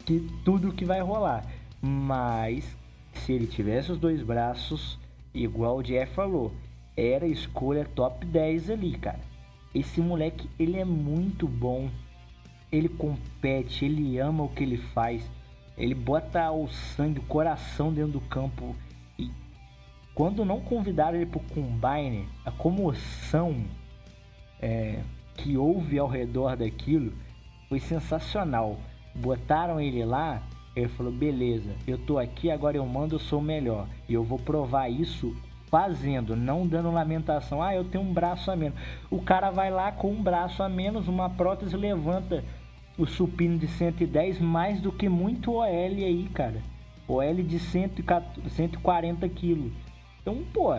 [0.01, 1.45] que tudo que vai rolar.
[1.81, 2.77] Mas
[3.13, 4.99] se ele tivesse os dois braços,
[5.33, 6.51] igual o Jeff falou,
[6.95, 9.19] era escolha top 10 ali, cara.
[9.73, 11.89] Esse moleque, ele é muito bom.
[12.71, 15.29] Ele compete, ele ama o que ele faz.
[15.77, 18.75] Ele bota o sangue, o coração dentro do campo
[20.13, 23.63] quando não convidaram ele para o Combine, a comoção
[24.61, 25.01] é,
[25.35, 27.13] que houve ao redor daquilo
[27.69, 28.77] foi sensacional.
[29.15, 30.41] Botaram ele lá,
[30.75, 33.87] ele falou: beleza, eu tô aqui, agora eu mando, eu sou o melhor.
[34.07, 35.35] E eu vou provar isso
[35.69, 37.63] fazendo, não dando lamentação.
[37.63, 38.77] Ah, eu tenho um braço a menos.
[39.09, 42.43] O cara vai lá com um braço a menos, uma prótese levanta
[42.97, 46.61] o supino de 110 mais do que muito OL aí, cara.
[47.07, 49.71] OL de 140 quilos.
[50.21, 50.75] Então, pô,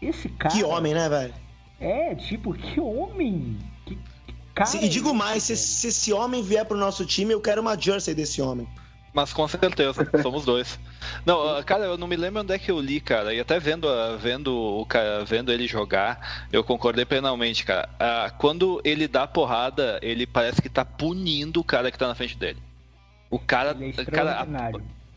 [0.00, 0.54] esse cara.
[0.54, 1.34] Que homem, né, velho?
[1.80, 3.56] É, tipo, que homem.
[4.58, 4.84] Cara.
[4.84, 8.14] e digo mais, se, se esse homem vier pro nosso time, eu quero uma jersey
[8.14, 8.66] desse homem.
[9.12, 10.78] Mas com certeza, somos dois.
[11.24, 13.32] Não, ah, cara, eu não me lembro onde é que eu li, cara.
[13.32, 17.88] E até vendo, ah, vendo, o cara, vendo ele jogar, eu concordei plenamente, cara.
[17.98, 22.14] Ah, quando ele dá porrada, ele parece que tá punindo o cara que tá na
[22.14, 22.62] frente dele.
[23.30, 23.76] O cara.
[23.78, 24.46] Ele é cara.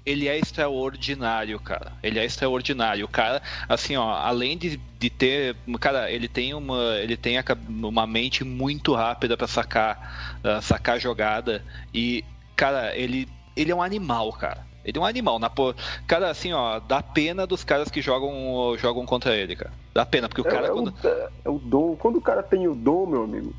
[0.06, 1.94] Ele é extraordinário, cara.
[2.02, 3.06] Ele é extraordinário.
[3.06, 7.38] O cara, assim, ó, além de, de ter, cara, ele tem uma, ele tem
[7.70, 11.64] uma mente muito rápida pra sacar, ah, sacar jogada
[11.94, 12.24] e,
[12.56, 14.66] cara, ele, ele é um animal, cara.
[14.84, 15.38] Ele é um animal.
[15.38, 15.76] Na po...
[16.08, 19.72] Cara, assim, ó, dá pena dos caras que jogam, jogam contra ele, cara.
[19.94, 20.68] Dá pena, porque o É, cara.
[20.68, 21.96] é quando- o, é- é o dom.
[21.96, 23.54] Quando o cara tem o dom, meu amigo,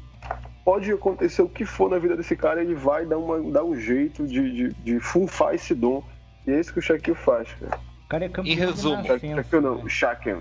[0.65, 3.79] pode acontecer o que for na vida desse cara, ele vai dar, uma, dar um
[3.79, 6.03] jeito de, de, de funfar esse dom.
[6.47, 7.79] E é isso que o Shaquille faz, cara.
[8.05, 9.83] O cara é campeão Em resumo, de Shaquille não, né?
[9.85, 10.37] o Shaquem.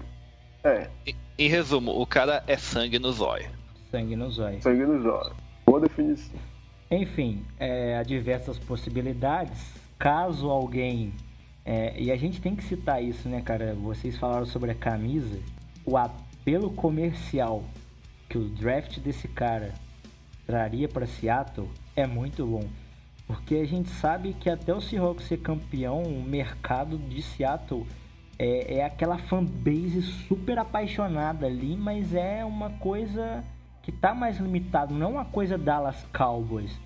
[0.63, 3.49] É, Em- Em resumo, o cara é sangue no zóio.
[3.89, 4.63] Sangue nos olhos.
[4.63, 5.33] sangue nos olhos.
[5.65, 6.39] Boa definição.
[6.89, 9.59] Enfim, é, há diversas possibilidades.
[9.97, 11.13] Caso alguém.
[11.63, 13.73] é, e a gente tem que citar isso, né, cara?
[13.75, 15.39] Vocês falaram sobre a camisa.
[15.85, 17.63] O apelo comercial
[18.27, 19.73] que o draft desse cara
[20.47, 22.67] traria para Seattle é muito bom.
[23.31, 27.87] Porque a gente sabe que até o Seahawks ser campeão, o mercado de Seattle
[28.37, 33.41] é, é aquela fanbase super apaixonada ali, mas é uma coisa
[33.83, 36.77] que tá mais limitado, não uma coisa Dallas Cowboys.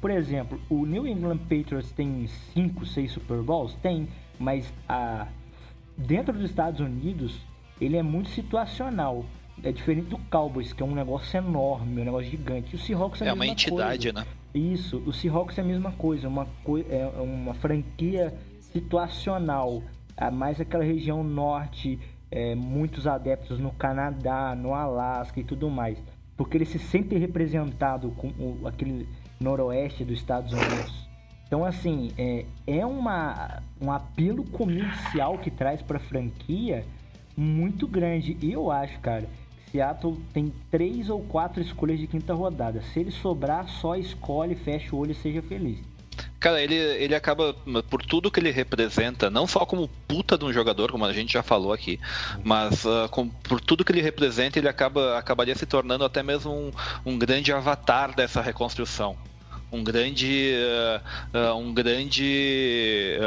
[0.00, 3.74] Por exemplo, o New England Patriots tem 5, 6 Super Bowls?
[3.82, 4.08] Tem,
[4.38, 5.26] mas a...
[5.96, 7.36] dentro dos Estados Unidos
[7.80, 9.24] ele é muito situacional.
[9.62, 12.74] É diferente do Cowboys, que é um negócio enorme, um negócio gigante.
[12.74, 14.24] E o Seahawks é, É uma entidade, coisa.
[14.24, 14.39] né?
[14.54, 19.82] Isso, o Seahawks é a mesma coisa, uma, coi- é uma franquia situacional,
[20.16, 21.98] a mais aquela região norte,
[22.30, 25.98] é, muitos adeptos no Canadá, no Alasca e tudo mais,
[26.36, 29.08] porque ele se sente representado com o- aquele
[29.40, 31.08] noroeste dos Estados Unidos.
[31.46, 36.84] Então, assim, é, é uma, um apelo comercial que traz para a franquia
[37.36, 38.36] muito grande.
[38.40, 39.28] E eu acho, cara,
[39.70, 42.82] Seattle tem três ou quatro escolhas de quinta rodada.
[42.92, 45.78] Se ele sobrar, só escolhe, fecha o olho e seja feliz.
[46.38, 47.54] Cara, ele, ele acaba,
[47.88, 51.34] por tudo que ele representa, não só como puta de um jogador, como a gente
[51.34, 52.00] já falou aqui,
[52.42, 56.50] mas ah, com- por tudo que ele representa, ele acaba, acabaria se tornando até mesmo
[56.50, 56.70] um,
[57.04, 59.16] um grande avatar dessa reconstrução.
[59.70, 60.52] Um grande.
[60.54, 61.02] ah,
[61.34, 63.18] ah, um grande.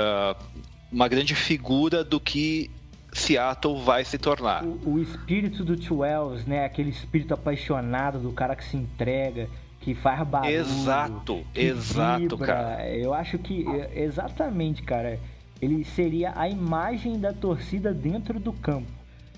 [0.91, 2.69] uma grande figura do que
[3.13, 4.63] Seattle vai se tornar.
[4.63, 6.65] O, o espírito do 12, né?
[6.65, 9.49] Aquele espírito apaixonado do cara que se entrega,
[9.79, 10.53] que faz barulho.
[10.53, 12.47] Exato, exato, vibra.
[12.47, 12.89] cara.
[12.89, 15.19] Eu acho que, é, exatamente, cara.
[15.61, 18.91] Ele seria a imagem da torcida dentro do campo.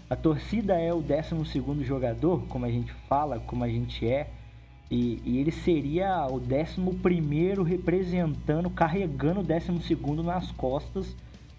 [0.10, 4.27] A torcida é o 12 jogador, como a gente fala, como a gente é.
[4.89, 11.15] E, e ele seria o 11 representando, carregando o 12 nas costas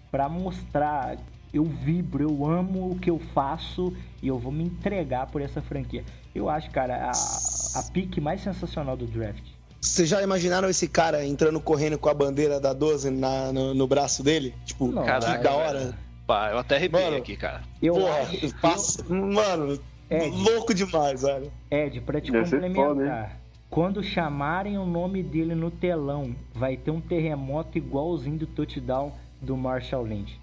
[0.09, 1.17] para mostrar
[1.57, 5.61] eu vibro, eu amo o que eu faço e eu vou me entregar por essa
[5.61, 6.03] franquia.
[6.33, 9.43] Eu acho, cara, a, a pique mais sensacional do draft.
[9.79, 13.87] Vocês já imaginaram esse cara entrando correndo com a bandeira da 12 na, no, no
[13.87, 14.53] braço dele?
[14.65, 15.79] Tipo, Não, que da hora.
[15.79, 15.93] velho.
[16.25, 17.61] Pá, eu até arrepiei Mano, aqui, cara.
[17.81, 19.79] Eu Porra, acho, passa- mano,
[20.09, 20.29] Ed.
[20.43, 21.51] louco demais, velho.
[21.71, 23.39] Ed, pra te Deve complementar,
[23.69, 29.55] quando chamarem o nome dele no telão, vai ter um terremoto igualzinho do touchdown do
[29.55, 30.37] Marshall Lynch.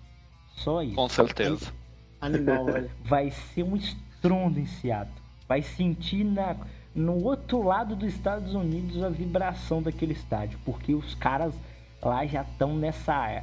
[0.56, 0.94] Só isso.
[0.94, 1.72] Com certeza.
[2.20, 2.90] Animal, velho.
[3.04, 5.22] vai ser um estrondo em Seattle.
[5.48, 6.56] Vai sentir na,
[6.94, 11.54] no outro lado dos Estados Unidos a vibração daquele estádio, porque os caras
[12.02, 13.42] lá já estão nessa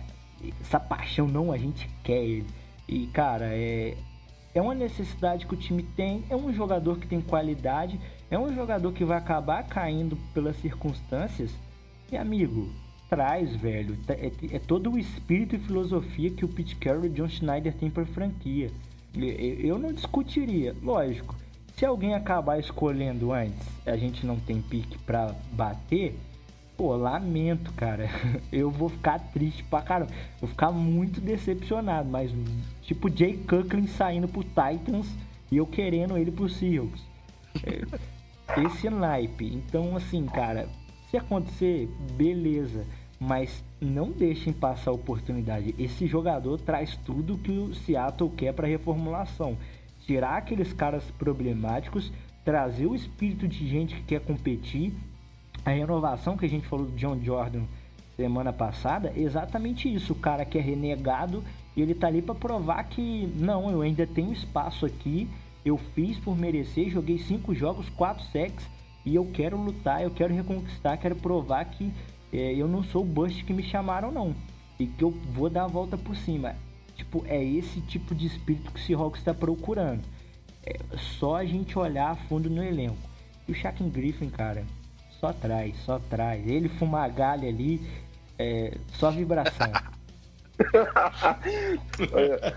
[0.59, 2.47] essa paixão, não, a gente quer ele.
[2.87, 3.95] E cara, é
[4.53, 8.53] é uma necessidade que o time tem, é um jogador que tem qualidade, é um
[8.53, 11.51] jogador que vai acabar caindo pelas circunstâncias.
[12.11, 12.69] E amigo,
[13.11, 13.97] traz, velho.
[14.07, 17.73] É, é todo o espírito e filosofia que o Pete Carroll e o John Schneider
[17.73, 18.71] têm para franquia.
[19.13, 21.35] Eu não discutiria, lógico.
[21.75, 26.17] Se alguém acabar escolhendo antes, a gente não tem pique pra bater,
[26.77, 28.09] pô, lamento, cara.
[28.49, 30.11] Eu vou ficar triste pra caramba.
[30.39, 32.31] Vou ficar muito decepcionado, mas
[32.81, 35.07] tipo Jay Cutler saindo pro Titans
[35.51, 37.01] e eu querendo ele pro Seahawks.
[37.65, 37.81] É,
[38.65, 39.45] esse naipe.
[39.53, 40.69] Então, assim, cara,
[41.09, 42.85] se acontecer, beleza.
[43.21, 45.75] Mas não deixem passar a oportunidade.
[45.77, 49.55] Esse jogador traz tudo que o Seattle quer para reformulação.
[50.07, 52.11] Tirar aqueles caras problemáticos,
[52.43, 54.91] trazer o espírito de gente que quer competir
[55.63, 57.61] a renovação que a gente falou do John Jordan
[58.17, 60.13] semana passada, exatamente isso.
[60.13, 61.43] O cara que é renegado
[61.75, 65.29] ele tá ali para provar que não, eu ainda tenho espaço aqui.
[65.63, 68.67] Eu fiz por merecer, joguei cinco jogos, quatro sacks
[69.05, 71.91] e eu quero lutar, eu quero reconquistar, quero provar que
[72.31, 74.35] é, eu não sou o bust que me chamaram não
[74.79, 76.55] e que eu vou dar a volta por cima.
[76.95, 80.01] Tipo, é esse tipo de espírito que o Seahawks está procurando.
[80.63, 82.97] É só a gente olhar a fundo no elenco.
[83.47, 84.65] E o Shaquem Griffin, cara,
[85.19, 86.45] só traz, só traz.
[86.47, 87.81] Ele fumagalha ali,
[88.37, 89.71] é, só vibração.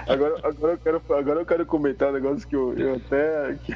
[0.06, 3.72] agora, agora, eu quero, agora eu quero comentar um negócio que eu, eu até, que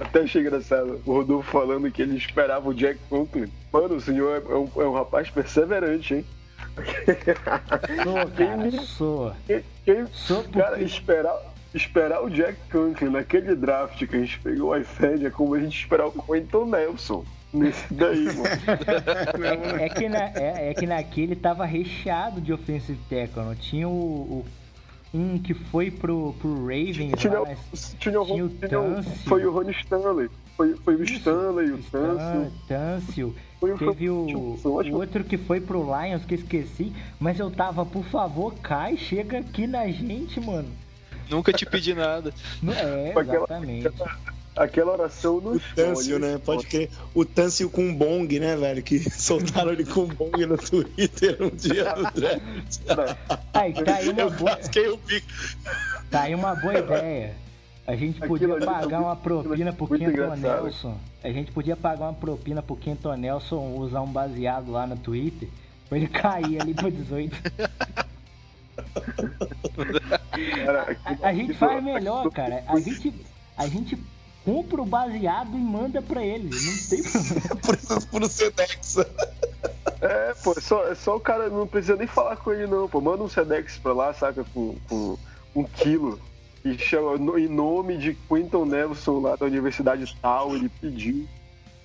[0.00, 1.00] até achei engraçado.
[1.04, 3.50] O Rodolfo falando que ele esperava o Jack Conklin.
[3.72, 6.26] Mano, o senhor é um, é um rapaz perseverante, hein?
[8.02, 9.32] Sou, cara, sou.
[9.46, 10.58] Quem, quem, sou porque...
[10.58, 11.38] Cara, esperar,
[11.74, 15.60] esperar o Jack Conklin naquele draft que a gente pegou o iPad é como a
[15.60, 19.76] gente esperar o Quentin Nelson nesse daí, mano.
[19.78, 23.88] É, é, que na, é, é, que naquele tava recheado de offensive tackle, não tinha
[23.88, 24.46] o, o
[25.14, 27.54] um que foi pro, pro Ravens tinha, lá,
[27.98, 30.30] tinha, o, tinha, tinha foi o Ronnie Stanley.
[30.56, 32.52] Foi, foi o Stanley, o Tâncio.
[32.68, 33.34] Tâncio.
[33.78, 36.92] Teve o, o, outro que foi pro Lions, que esqueci.
[37.20, 40.68] Mas eu tava, por favor, cai, chega aqui na gente, mano.
[41.30, 42.32] Nunca te pedi nada.
[42.66, 43.86] É, exatamente.
[43.86, 44.18] Aquela,
[44.56, 46.38] aquela oração no O Tâncio, né?
[46.38, 46.90] Pode crer.
[47.14, 48.82] O Tâncio com bong, né, velho?
[48.82, 52.80] Que soltaram ele com bong no Twitter um dia do draft.
[53.54, 54.58] Aí, tá aí uma eu boa...
[54.92, 55.26] o bico.
[56.10, 57.34] Tá aí uma boa ideia.
[57.86, 60.96] A gente podia pagar uma propina pro Quinton Nelson.
[61.22, 65.48] A gente podia pagar uma propina pro Quinton Nelson usar um baseado lá no Twitter
[65.88, 67.36] pra ele cair ali pro 18.
[71.04, 72.62] a, a, gente faz melhor, cara.
[72.66, 73.12] A gente,
[73.56, 73.96] a gente
[74.44, 76.50] compra o baseado e manda pra ele.
[76.50, 77.56] Não tem problema.
[77.62, 78.96] por isso, por Sedex.
[80.00, 82.88] É, pô, é só, é só o cara, não precisa nem falar com ele, não,
[82.88, 83.00] pô.
[83.00, 85.18] Manda um Sedex pra lá, saca, com, com
[85.54, 86.20] um quilo
[86.64, 91.26] e chama em nome de Quinton Nelson lá da universidade tal, ele pediu.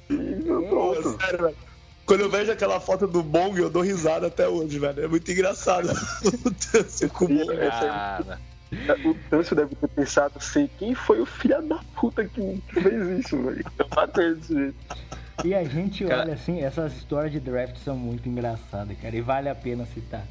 [0.10, 1.18] E pronto.
[1.20, 1.58] Sério, velho.
[2.06, 5.04] Quando eu vejo aquela foto do Bong, eu dou risada até hoje, velho.
[5.04, 5.90] É muito engraçado.
[7.20, 7.52] o Bong.
[7.52, 8.38] É,
[9.06, 13.42] o Tâncio deve ter pensado assim, quem foi o filho da puta que fez isso,
[13.42, 13.66] velho?
[13.78, 14.98] Eu matei desse jeito.
[15.46, 16.22] E a gente cara...
[16.24, 20.26] olha assim, essas histórias de draft são muito engraçadas, cara, e vale a pena citar.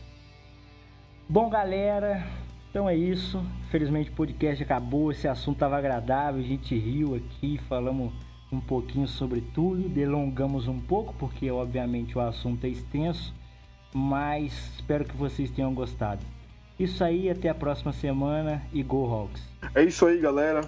[1.28, 2.24] Bom, galera,
[2.70, 3.42] então é isso.
[3.70, 5.10] Felizmente o podcast acabou.
[5.10, 6.40] Esse assunto estava agradável.
[6.40, 8.12] A gente riu aqui, falamos
[8.52, 9.88] um pouquinho sobre tudo.
[9.88, 13.34] Delongamos um pouco, porque obviamente o assunto é extenso.
[13.94, 16.24] Mas espero que vocês tenham gostado.
[16.78, 19.42] Isso aí, até a próxima semana e Go Hawks.
[19.74, 20.60] É isso aí, galera.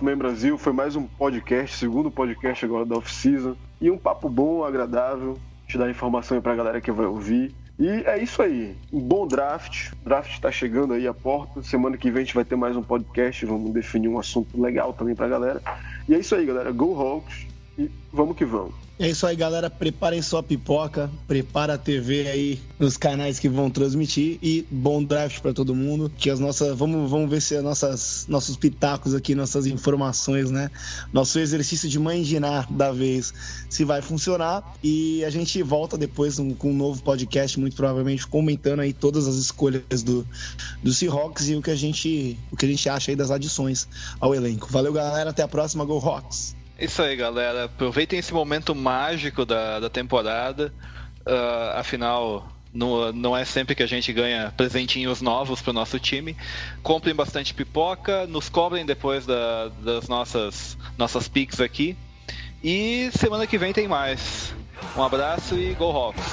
[0.00, 3.54] Man Brasil foi mais um podcast, segundo podcast agora da off-season.
[3.80, 5.38] E um papo bom, agradável.
[5.68, 7.54] Te dar informação aí pra galera que vai ouvir.
[7.78, 8.76] E é isso aí.
[8.92, 9.92] Um bom draft.
[9.92, 11.62] O draft está chegando aí à porta.
[11.62, 13.46] Semana que vem a gente vai ter mais um podcast.
[13.46, 15.62] Vamos definir um assunto legal também pra galera.
[16.08, 16.72] E é isso aí, galera.
[16.72, 17.46] Go Hawks.
[17.82, 18.74] E vamos que vamos.
[18.98, 19.68] É isso aí, galera.
[19.68, 25.40] Preparem sua pipoca, prepara a TV aí nos canais que vão transmitir e bom draft
[25.40, 26.12] para todo mundo.
[26.16, 30.70] Que as nossas, vamos, vamos ver se as nossas nossos pitacos aqui, nossas informações, né?
[31.12, 33.34] Nosso exercício de mandinar da vez,
[33.68, 38.80] se vai funcionar e a gente volta depois com um novo podcast, muito provavelmente comentando
[38.80, 40.24] aí todas as escolhas do
[40.80, 43.88] do Seahawks e o que a gente o que a gente acha aí das adições
[44.20, 44.68] ao elenco.
[44.70, 45.30] Valeu, galera.
[45.30, 45.84] Até a próxima.
[45.84, 46.61] Go Hawks.
[46.82, 47.66] Isso aí, galera.
[47.66, 50.74] Aproveitem esse momento mágico da, da temporada.
[51.20, 56.00] Uh, afinal, não, não é sempre que a gente ganha presentinhos novos para o nosso
[56.00, 56.36] time.
[56.82, 61.96] Comprem bastante pipoca, nos cobrem depois da, das nossas, nossas picks aqui.
[62.64, 64.52] E semana que vem tem mais.
[64.96, 66.32] Um abraço e Go Hawks!